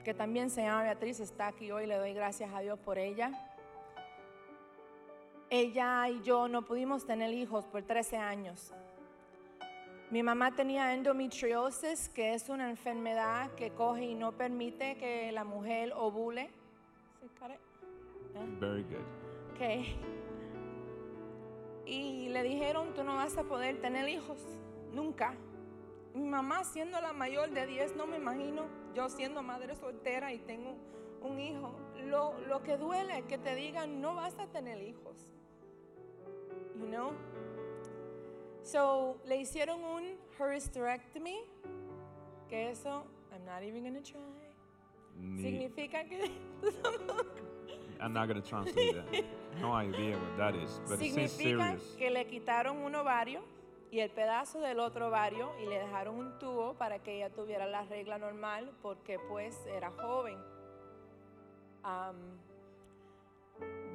[0.03, 3.31] que también se llama Beatriz, está aquí hoy, le doy gracias a Dios por ella.
[5.49, 8.73] Ella y yo no pudimos tener hijos por 13 años.
[10.11, 15.43] Mi mamá tenía endometriosis, que es una enfermedad que coge y no permite que la
[15.43, 16.49] mujer ovule.
[17.21, 17.59] ¿Sí, Karen?
[18.59, 19.05] Very good.
[19.53, 19.61] Ok.
[21.85, 24.37] Y le dijeron, tú no vas a poder tener hijos,
[24.93, 25.33] nunca.
[26.13, 30.39] Mi mamá siendo la mayor de 10, no me imagino yo siendo madre soltera y
[30.39, 30.75] tengo
[31.21, 31.73] un hijo.
[32.05, 35.17] Lo, lo que duele es que te digan, no vas a tener hijos.
[36.75, 37.13] You know?
[38.63, 40.03] So, le hicieron un
[40.39, 41.37] hysterectomy,
[42.49, 44.19] que eso, I'm not even gonna try.
[45.19, 46.31] Ni- Significa que
[48.01, 49.23] I'm not going to translate that.
[49.61, 51.95] No idea what that is, but it seems Significa serious.
[51.97, 53.41] que le quitaron un ovario
[53.91, 57.65] y el pedazo del otro ovario y le dejaron un tubo para que ella tuviera
[57.67, 60.37] la regla normal porque pues era joven.
[61.83, 62.15] Am,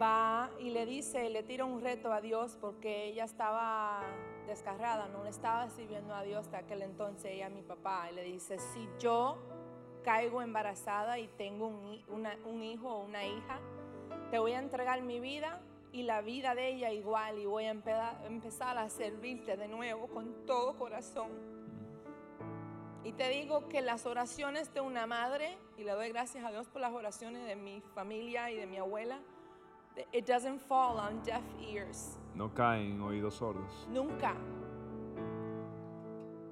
[0.00, 4.02] va y le dice, le tira un reto a Dios porque ella estaba
[4.46, 8.22] descarrada, no le estaba sirviendo a Dios hasta aquel entonces ella mi papá y le
[8.22, 9.36] dice, si yo
[10.04, 13.58] caigo embarazada y tengo un, una- un hijo o una hija,
[14.30, 15.60] te voy a entregar mi vida
[15.92, 20.06] y la vida de ella igual y voy a empeda- empezar a servirte de nuevo
[20.08, 21.30] con todo corazón.
[23.04, 26.68] Y te digo que las oraciones de una madre, y le doy gracias a Dios
[26.68, 29.18] por las oraciones de mi familia y de mi abuela,
[30.12, 32.18] it doesn't fall on deaf ears.
[32.34, 33.86] No caen en oídos sordos.
[33.90, 34.34] Nunca.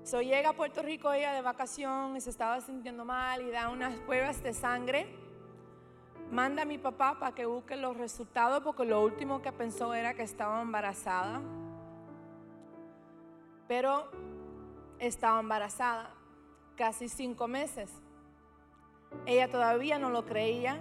[0.06, 3.94] So llega a Puerto Rico ella de vacación se estaba sintiendo mal y da unas
[4.00, 5.06] pruebas de sangre.
[6.30, 10.14] Manda a mi papá para que busque los resultados porque lo último que pensó era
[10.14, 11.40] que estaba embarazada.
[13.66, 14.08] Pero
[15.00, 16.14] estaba embarazada
[16.76, 17.90] casi cinco meses.
[19.24, 20.80] Ella todavía no lo creía.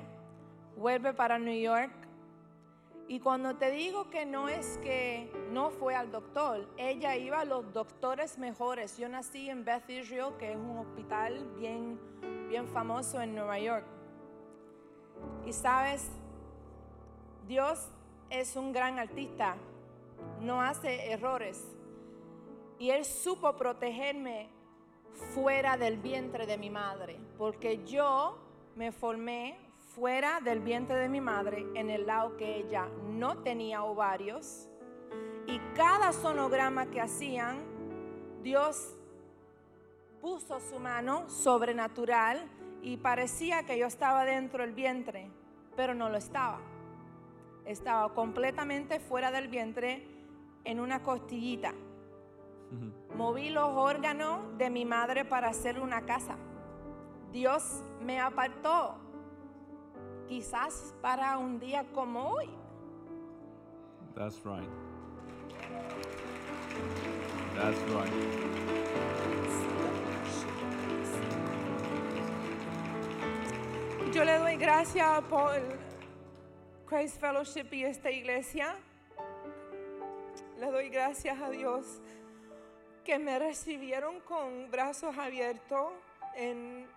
[0.78, 2.05] Vuelve para New York.
[3.08, 7.45] Y cuando te digo que no es que no fue al doctor, ella iba a
[7.45, 8.97] los doctores mejores.
[8.97, 11.99] Yo nací en Beth Israel, que es un hospital bien,
[12.49, 13.86] bien famoso en Nueva York.
[15.45, 16.10] Y sabes,
[17.47, 17.88] Dios
[18.32, 19.56] es un gran artista,
[20.41, 21.64] no hace errores.
[22.80, 24.49] Y Él supo protegerme
[25.36, 28.39] fuera del vientre de mi madre, porque yo
[28.76, 29.64] me formé
[29.96, 34.68] fuera del vientre de mi madre en el lado que ella no tenía ovarios.
[35.48, 37.64] Y cada sonograma que hacían,
[38.43, 38.93] Dios
[40.20, 42.43] puso su mano sobrenatural
[42.82, 45.30] y parecía que yo estaba dentro del vientre,
[45.78, 46.60] pero no lo estaba.
[47.66, 50.06] Estaba completamente fuera del vientre
[50.66, 51.74] en una costillita.
[53.16, 56.36] Moví los órganos de mi madre para hacer una casa.
[57.32, 59.05] Dios me apartó,
[60.28, 62.49] quizás para un día como hoy.
[64.15, 64.69] That's right.
[67.55, 68.11] That's right.
[74.13, 75.61] Yo le doy gracias por
[76.86, 78.76] Christ Fellowship y esta iglesia.
[80.57, 81.99] Le doy gracias a Dios
[83.03, 85.91] que me recibieron con brazos abiertos
[86.36, 86.88] en,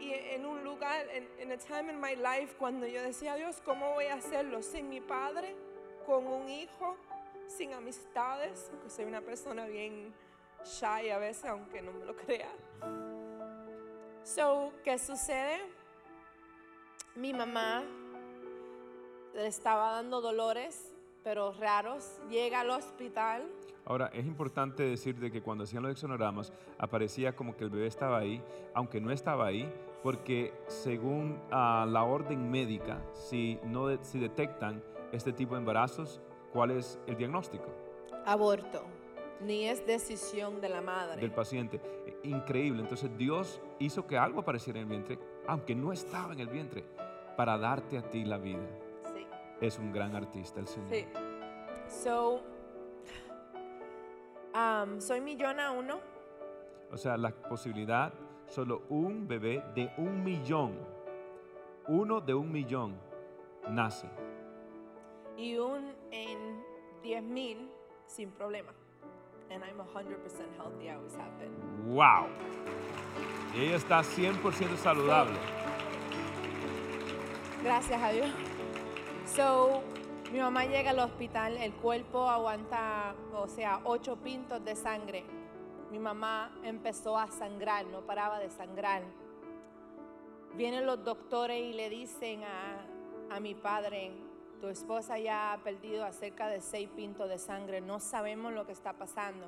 [0.00, 3.60] y en un lugar, en, en a time in my life, cuando yo decía, Dios,
[3.64, 5.54] ¿cómo voy a hacerlo sin mi padre,
[6.06, 6.96] con un hijo,
[7.46, 8.68] sin amistades?
[8.70, 10.14] Porque soy una persona bien
[10.64, 12.50] shy a veces, aunque no me lo crea.
[14.22, 15.58] So, ¿qué sucede?
[17.14, 17.82] Mi mamá
[19.34, 20.92] le estaba dando dolores,
[21.28, 22.22] pero raros.
[22.30, 23.42] Llega al hospital.
[23.84, 27.86] Ahora, es importante decir de que cuando hacían los exonogramas aparecía como que el bebé
[27.86, 28.42] estaba ahí,
[28.72, 29.70] aunque no estaba ahí,
[30.02, 34.82] porque según ah, la orden médica, si, no de- si detectan
[35.12, 37.66] este tipo de embarazos, ¿cuál es el diagnóstico
[38.24, 38.82] Aborto.
[39.42, 41.20] Ni es decisión de la madre.
[41.20, 41.78] del paciente?
[42.06, 42.80] Eh, Increíble.
[42.80, 46.84] Entonces Dios hizo que algo apareciera en el vientre, aunque no estaba en el vientre,
[47.36, 48.66] para darte a ti la vida.
[49.60, 50.90] Es un gran artista el Señor.
[50.90, 51.06] Sí.
[51.88, 52.42] So,
[54.54, 56.00] um, soy millona uno.
[56.92, 58.12] O sea, la posibilidad,
[58.46, 60.78] solo un bebé de un millón,
[61.86, 62.98] uno de un millón,
[63.68, 64.08] nace.
[65.36, 66.64] y un en
[67.02, 67.70] 10 mil
[68.06, 68.72] sin problema.
[69.50, 70.90] and I'm 100% healthy.
[70.90, 71.94] I always have been.
[71.94, 72.26] Wow.
[73.54, 75.38] Y ella está 100% saludable.
[77.62, 78.28] Gracias a Dios.
[79.34, 79.82] So,
[80.32, 85.24] mi mamá llega al hospital, el cuerpo aguanta, o sea, ocho pintos de sangre.
[85.90, 89.02] Mi mamá empezó a sangrar, no paraba de sangrar.
[90.54, 94.12] Vienen los doctores y le dicen a, a mi padre,
[94.60, 98.72] tu esposa ya ha perdido cerca de seis pintos de sangre, no sabemos lo que
[98.72, 99.46] está pasando.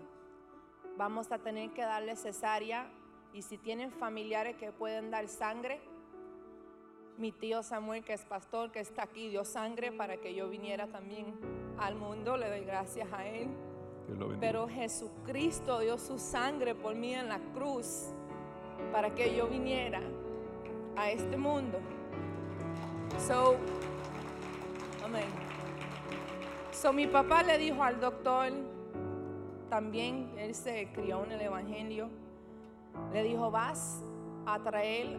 [0.97, 2.87] Vamos a tener que darle cesárea
[3.33, 5.81] y si tienen familiares que pueden dar sangre,
[7.21, 10.87] mi tío Samuel, que es pastor, que está aquí, dio sangre para que yo viniera
[10.87, 11.35] también
[11.79, 12.39] al mundo.
[12.39, 13.49] Le doy gracias a él.
[14.41, 18.09] Pero Jesucristo dio su sangre por mí en la cruz
[18.91, 20.01] para que yo viniera
[20.97, 21.79] a este mundo.
[23.19, 23.57] So,
[25.05, 25.29] amén.
[26.73, 28.51] So, mi papá le dijo al doctor,
[29.69, 32.09] también él se crió en el Evangelio,
[33.13, 34.03] le dijo, vas
[34.47, 35.19] a traer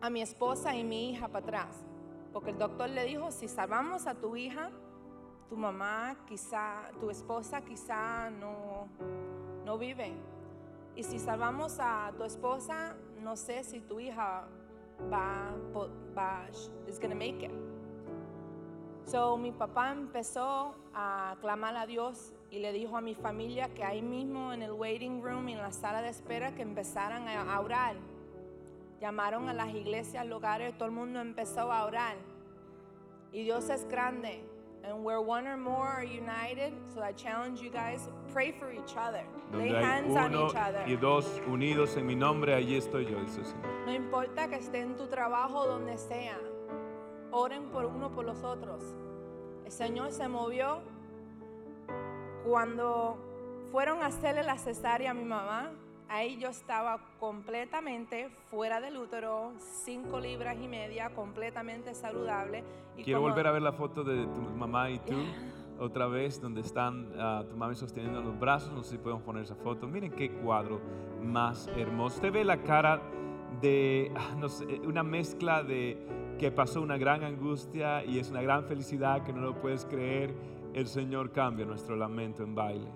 [0.00, 1.84] a mi esposa y mi hija para atrás.
[2.32, 4.70] Porque el doctor le dijo, si salvamos a tu hija,
[5.48, 8.88] tu mamá quizá, tu esposa quizá no,
[9.64, 10.12] no vive.
[10.94, 14.48] Y si salvamos a tu esposa, no sé si tu hija
[15.12, 15.54] va,
[16.16, 16.46] va
[16.88, 17.52] is gonna make it.
[19.04, 23.84] So mi papá empezó a clamar a Dios y le dijo a mi familia que
[23.84, 27.96] ahí mismo en el waiting room, en la sala de espera, que empezaran a orar.
[29.00, 32.16] Llamaron a las iglesias, lugares, todo el mundo empezó a orar.
[33.32, 34.42] Y Dios es grande.
[34.84, 38.94] And where one or more are united, so I challenge you guys, pray for each
[38.96, 39.24] other.
[39.52, 40.84] Lay Donde hay hands on uno each other.
[40.86, 43.66] y dos unidos en mi nombre, allí estoy yo, dice el Señor.
[43.84, 46.38] No importa que esté en tu trabajo, donde sea.
[47.32, 48.80] Oren por uno por los otros.
[49.64, 50.80] El Señor se movió
[52.44, 53.18] cuando
[53.72, 55.72] fueron a hacerle la cesárea a mi mamá.
[56.08, 62.62] Ahí yo estaba completamente fuera del útero, cinco libras y media, completamente saludable.
[62.96, 65.14] Y Quiero como- volver a ver la foto de tu mamá y tú
[65.80, 68.72] otra vez, donde están ah, tu mami sosteniendo los brazos.
[68.72, 69.88] No sé si podemos poner esa foto.
[69.88, 70.80] Miren qué cuadro
[71.22, 72.16] más hermoso.
[72.16, 73.02] Usted ve la cara
[73.60, 75.98] de, ah, no sé, una mezcla de
[76.38, 80.32] que pasó una gran angustia y es una gran felicidad que no lo puedes creer.
[80.72, 82.88] El Señor cambia nuestro lamento en baile.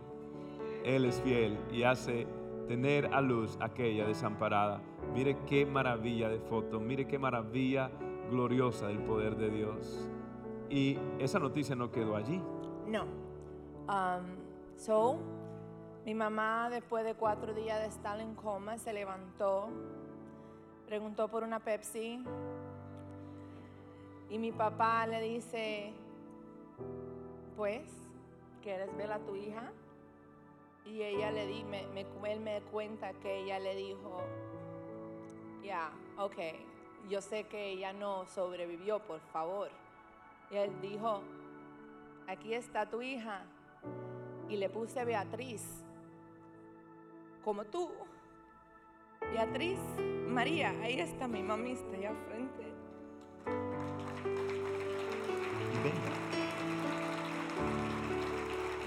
[0.85, 2.27] Él es fiel y hace
[2.71, 4.81] tener a luz aquella desamparada.
[5.13, 7.91] Mire qué maravilla de foto, mire qué maravilla
[8.31, 10.09] gloriosa del poder de Dios.
[10.69, 12.41] Y esa noticia no quedó allí.
[12.87, 13.07] No.
[13.89, 14.37] Um,
[14.77, 15.19] so,
[16.05, 19.69] mi mamá después de cuatro días de estar en coma se levantó,
[20.87, 22.23] preguntó por una Pepsi
[24.31, 25.93] y mi papá le dice,
[27.57, 27.83] pues,
[28.63, 29.73] ¿quieres ver a tu hija?
[30.87, 34.21] Y ella le di, me, me- él me cuenta que ella le dijo,
[35.63, 36.37] ya, ok,
[37.09, 39.71] yo sé que ella no sobrevivió, por favor.
[40.51, 41.23] Y él dijo,
[42.27, 43.45] aquí está tu hija.
[44.49, 45.63] Y le puse Beatriz,
[47.45, 47.89] como tú.
[49.33, 49.79] Beatriz,
[50.27, 52.61] María, ahí está mi mami, está allá al frente.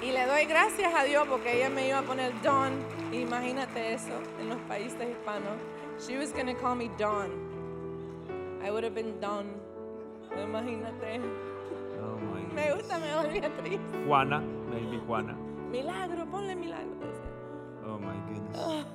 [0.04, 2.74] Y le doy gracias a Dios porque ella me iba a poner Dawn.
[3.14, 5.58] Imagínate eso en los países hispanos.
[5.98, 7.32] She was gonna call me Dawn.
[8.62, 9.46] I would have been Dawn.
[10.36, 11.22] Imagínate.
[12.02, 13.80] Oh my Me gusta mejor Beatriz.
[14.06, 15.38] Juana, maybe Juana.
[15.72, 17.08] Milagro, ponle milagro.
[17.88, 18.86] Oh my goodness.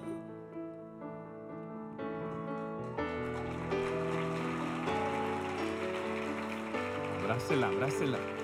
[7.23, 8.38] Abrácela, abrácela.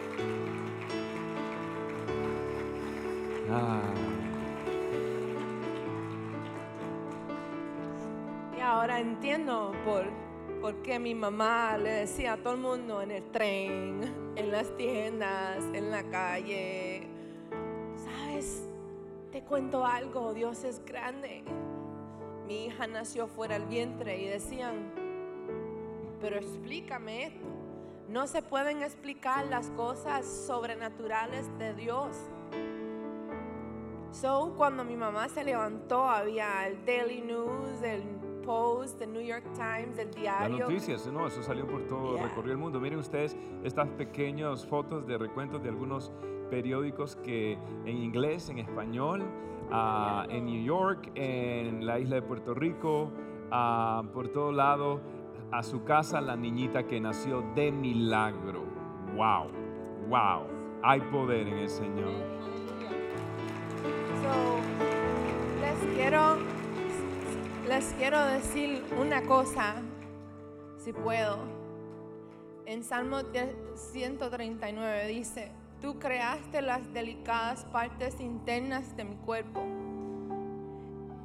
[8.56, 10.04] Y ahora entiendo por,
[10.60, 14.76] por qué mi mamá le decía a todo el mundo en el tren, en las
[14.76, 17.08] tiendas, en la calle.
[17.96, 18.68] ¿Sabes?
[19.30, 21.44] Te cuento algo, Dios es grande.
[22.46, 24.92] Mi hija nació fuera del vientre y decían,
[26.20, 27.46] pero explícame esto.
[28.08, 32.16] No se pueden explicar las cosas sobrenaturales de Dios.
[34.14, 38.02] So, cuando mi mamá se levantó, había el Daily News, el
[38.46, 40.58] Post, el New York Times, el las diario.
[40.60, 42.28] noticias, no, eso salió por todo, Yeah.
[42.28, 42.78] recorrió el mundo.
[42.78, 46.12] Miren ustedes estas pequeñas fotos de recuentos de algunos
[46.48, 49.24] periódicos que en inglés, en español,
[49.72, 53.10] ah, en New York, en la isla de Puerto Rico,
[53.50, 55.00] ah, por todo lado,
[55.50, 58.62] a su casa la niñita que nació de milagro.
[59.16, 59.48] Wow,
[60.08, 60.46] wow,
[60.84, 62.12] hay poder en el Señor.
[65.60, 66.38] Les quiero,
[67.68, 69.76] les quiero decir una cosa,
[70.78, 71.38] si puedo.
[72.66, 73.18] En Salmo
[73.74, 79.62] 139 dice, tú creaste las delicadas partes internas de mi cuerpo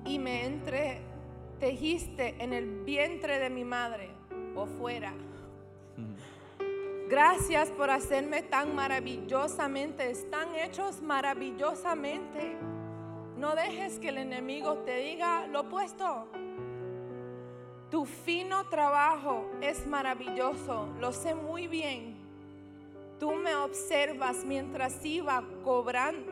[0.06, 4.10] y me entretejiste en el vientre de mi madre
[4.56, 5.14] o fuera.
[7.10, 10.12] Gracias por hacerme tan maravillosamente.
[10.12, 12.56] Están hechos maravillosamente.
[13.40, 16.28] No dejes que el enemigo te diga lo opuesto.
[17.90, 20.90] Tu fino trabajo es maravilloso.
[20.99, 22.18] Lo sé muy bien.
[23.18, 26.30] Tú me observas mientras iba cobrando,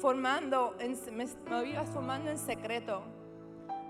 [0.00, 3.02] formando, en, me, me formando en secreto.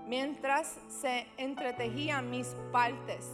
[0.05, 3.31] Mientras se entretejían mis partes.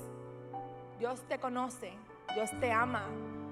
[1.00, 1.92] Dios te conoce.
[2.36, 3.08] Dios te ama.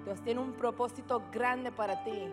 [0.06, 2.28] Dios tiene un propósito grande para ti.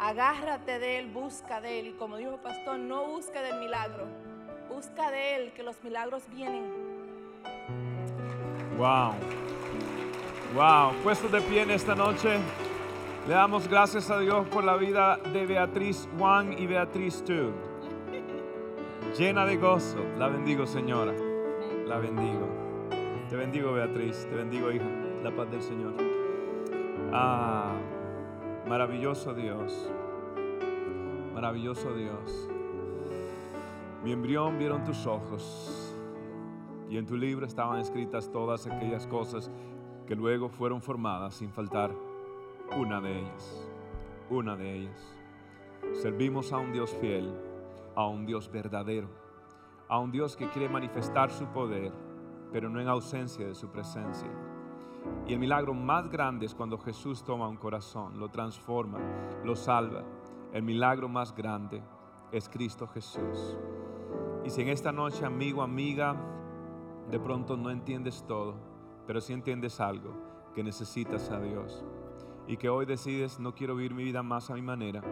[0.00, 1.86] Agárrate de Él, busca de Él.
[1.88, 4.06] Y como dijo el pastor, no busca del milagro.
[4.70, 6.64] Busca de Él, que los milagros vienen.
[8.78, 9.12] Wow.
[10.54, 10.94] Wow.
[11.02, 12.38] Puesto de pie en esta noche,
[13.28, 17.52] le damos gracias a Dios por la vida de Beatriz Juan y Beatriz Tu.
[19.18, 20.02] Llena de gozo.
[20.18, 21.12] La bendigo, señora.
[21.84, 22.48] La bendigo.
[23.28, 24.26] Te bendigo, Beatriz.
[24.30, 24.86] Te bendigo, hija.
[25.22, 25.92] La paz del Señor.
[27.12, 27.74] Ah,
[28.70, 29.90] maravilloso Dios.
[31.34, 32.48] Maravilloso Dios.
[34.04, 35.96] Mi embrión vieron tus ojos
[36.88, 39.50] y en tu libro estaban escritas todas aquellas cosas
[40.06, 41.90] que luego fueron formadas sin faltar
[42.76, 43.68] una de ellas.
[44.30, 45.16] Una de ellas.
[45.92, 47.34] Servimos a un Dios fiel,
[47.96, 49.08] a un Dios verdadero,
[49.88, 51.92] a un Dios que quiere manifestar su poder,
[52.52, 54.30] pero no en ausencia de su presencia.
[55.26, 58.98] Y el milagro más grande es cuando Jesús toma un corazón, lo transforma,
[59.44, 60.02] lo salva.
[60.52, 61.82] El milagro más grande
[62.32, 63.56] es Cristo Jesús.
[64.44, 66.16] Y si en esta noche, amigo, amiga,
[67.10, 68.54] de pronto no entiendes todo,
[69.06, 70.12] pero si entiendes algo,
[70.54, 71.84] que necesitas a Dios.
[72.46, 75.02] Y que hoy decides, no quiero vivir mi vida más a mi manera,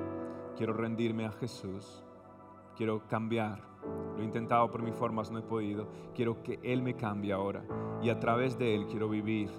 [0.56, 2.02] quiero rendirme a Jesús,
[2.76, 3.60] quiero cambiar.
[4.16, 5.86] Lo he intentado por mis formas, no he podido.
[6.14, 7.64] Quiero que Él me cambie ahora.
[8.02, 9.50] Y a través de Él quiero vivir.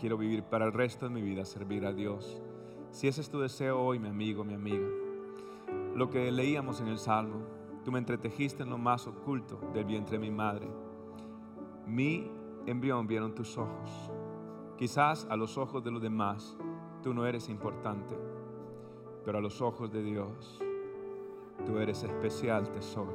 [0.00, 2.40] Quiero vivir para el resto de mi vida, servir a Dios.
[2.90, 4.88] Si ese es tu deseo hoy, mi amigo, mi amiga.
[5.94, 7.42] Lo que leíamos en el Salmo,
[7.84, 10.70] tú me entretejiste en lo más oculto del vientre de mi madre.
[11.86, 12.30] Mi
[12.64, 14.10] embrión vieron tus ojos.
[14.78, 16.56] Quizás a los ojos de los demás
[17.02, 18.16] tú no eres importante,
[19.22, 20.62] pero a los ojos de Dios
[21.66, 23.12] tú eres especial tesoro.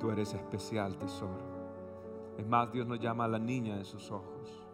[0.00, 1.38] Tú eres especial tesoro.
[2.36, 4.65] Es más, Dios nos llama a la niña de sus ojos.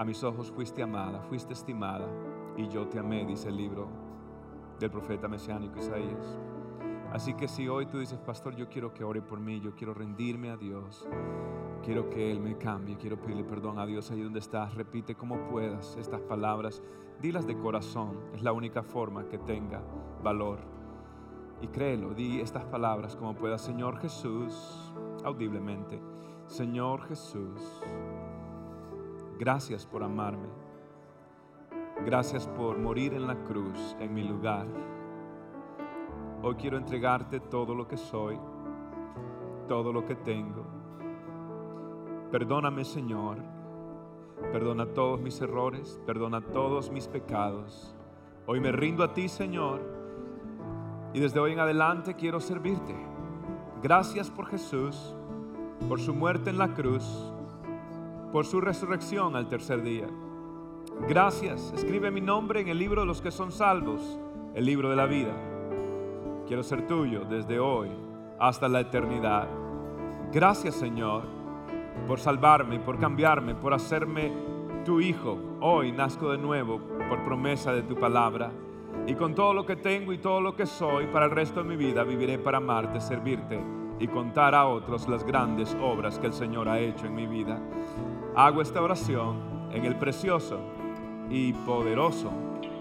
[0.00, 2.08] A mis ojos fuiste amada, fuiste estimada
[2.56, 3.86] y yo te amé, dice el libro
[4.78, 6.38] del profeta mesiánico Isaías.
[7.12, 9.92] Así que si hoy tú dices, pastor, yo quiero que ore por mí, yo quiero
[9.92, 11.06] rendirme a Dios,
[11.82, 15.36] quiero que Él me cambie, quiero pedirle perdón a Dios ahí donde estás, repite como
[15.50, 16.82] puedas estas palabras,
[17.20, 19.82] dilas de corazón, es la única forma que tenga
[20.24, 20.60] valor.
[21.60, 24.94] Y créelo, di estas palabras como puedas, Señor Jesús,
[25.26, 26.00] audiblemente,
[26.46, 27.82] Señor Jesús,
[29.40, 30.50] gracias por amarme,
[32.04, 34.66] gracias por morir en la cruz en mi lugar.
[36.42, 38.38] Hoy quiero entregarte todo lo que soy,
[39.66, 40.66] todo lo que tengo.
[42.30, 43.38] Perdóname, Señor.
[44.52, 47.96] Perdona todos mis errores, perdona todos mis pecados.
[48.46, 49.80] Hoy me rindo a ti, Señor.
[51.14, 52.94] Y desde hoy en adelante quiero servirte.
[53.82, 55.14] Gracias por Jesús,
[55.88, 57.29] por su muerte en la cruz,
[58.32, 60.06] por su resurrección al tercer día.
[61.08, 61.72] Gracias.
[61.74, 64.18] Escribe mi nombre en el libro de los que son salvos,
[64.54, 65.32] el libro de la vida.
[66.46, 67.88] Quiero ser tuyo desde hoy
[68.38, 69.48] hasta la eternidad.
[70.32, 71.24] Gracias Señor
[72.06, 74.32] por salvarme, por cambiarme, por hacerme
[74.84, 75.38] tu hijo.
[75.60, 78.50] Hoy nazco de nuevo por promesa de tu palabra.
[79.06, 81.68] Y con todo lo que tengo y todo lo que soy, para el resto de
[81.68, 83.60] mi vida viviré para amarte, servirte
[83.98, 87.60] y contar a otros las grandes obras que el Señor ha hecho en mi vida.
[88.36, 90.60] Hago esta oración en el precioso
[91.28, 92.30] y poderoso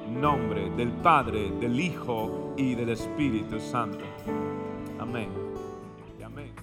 [0.10, 4.04] nombre del Padre, del Hijo y del Espíritu Santo.
[5.00, 5.30] Amén.
[6.20, 6.54] Y amén.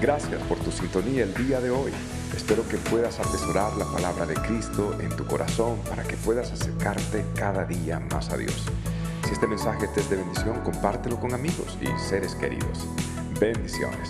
[0.00, 1.92] Gracias por tu sintonía el día de hoy.
[2.34, 7.24] Espero que puedas atesorar la palabra de Cristo en tu corazón para que puedas acercarte
[7.34, 8.66] cada día más a Dios.
[9.24, 12.86] Si este mensaje te es de bendición, compártelo con amigos y seres queridos.
[13.38, 14.08] Bendiciones.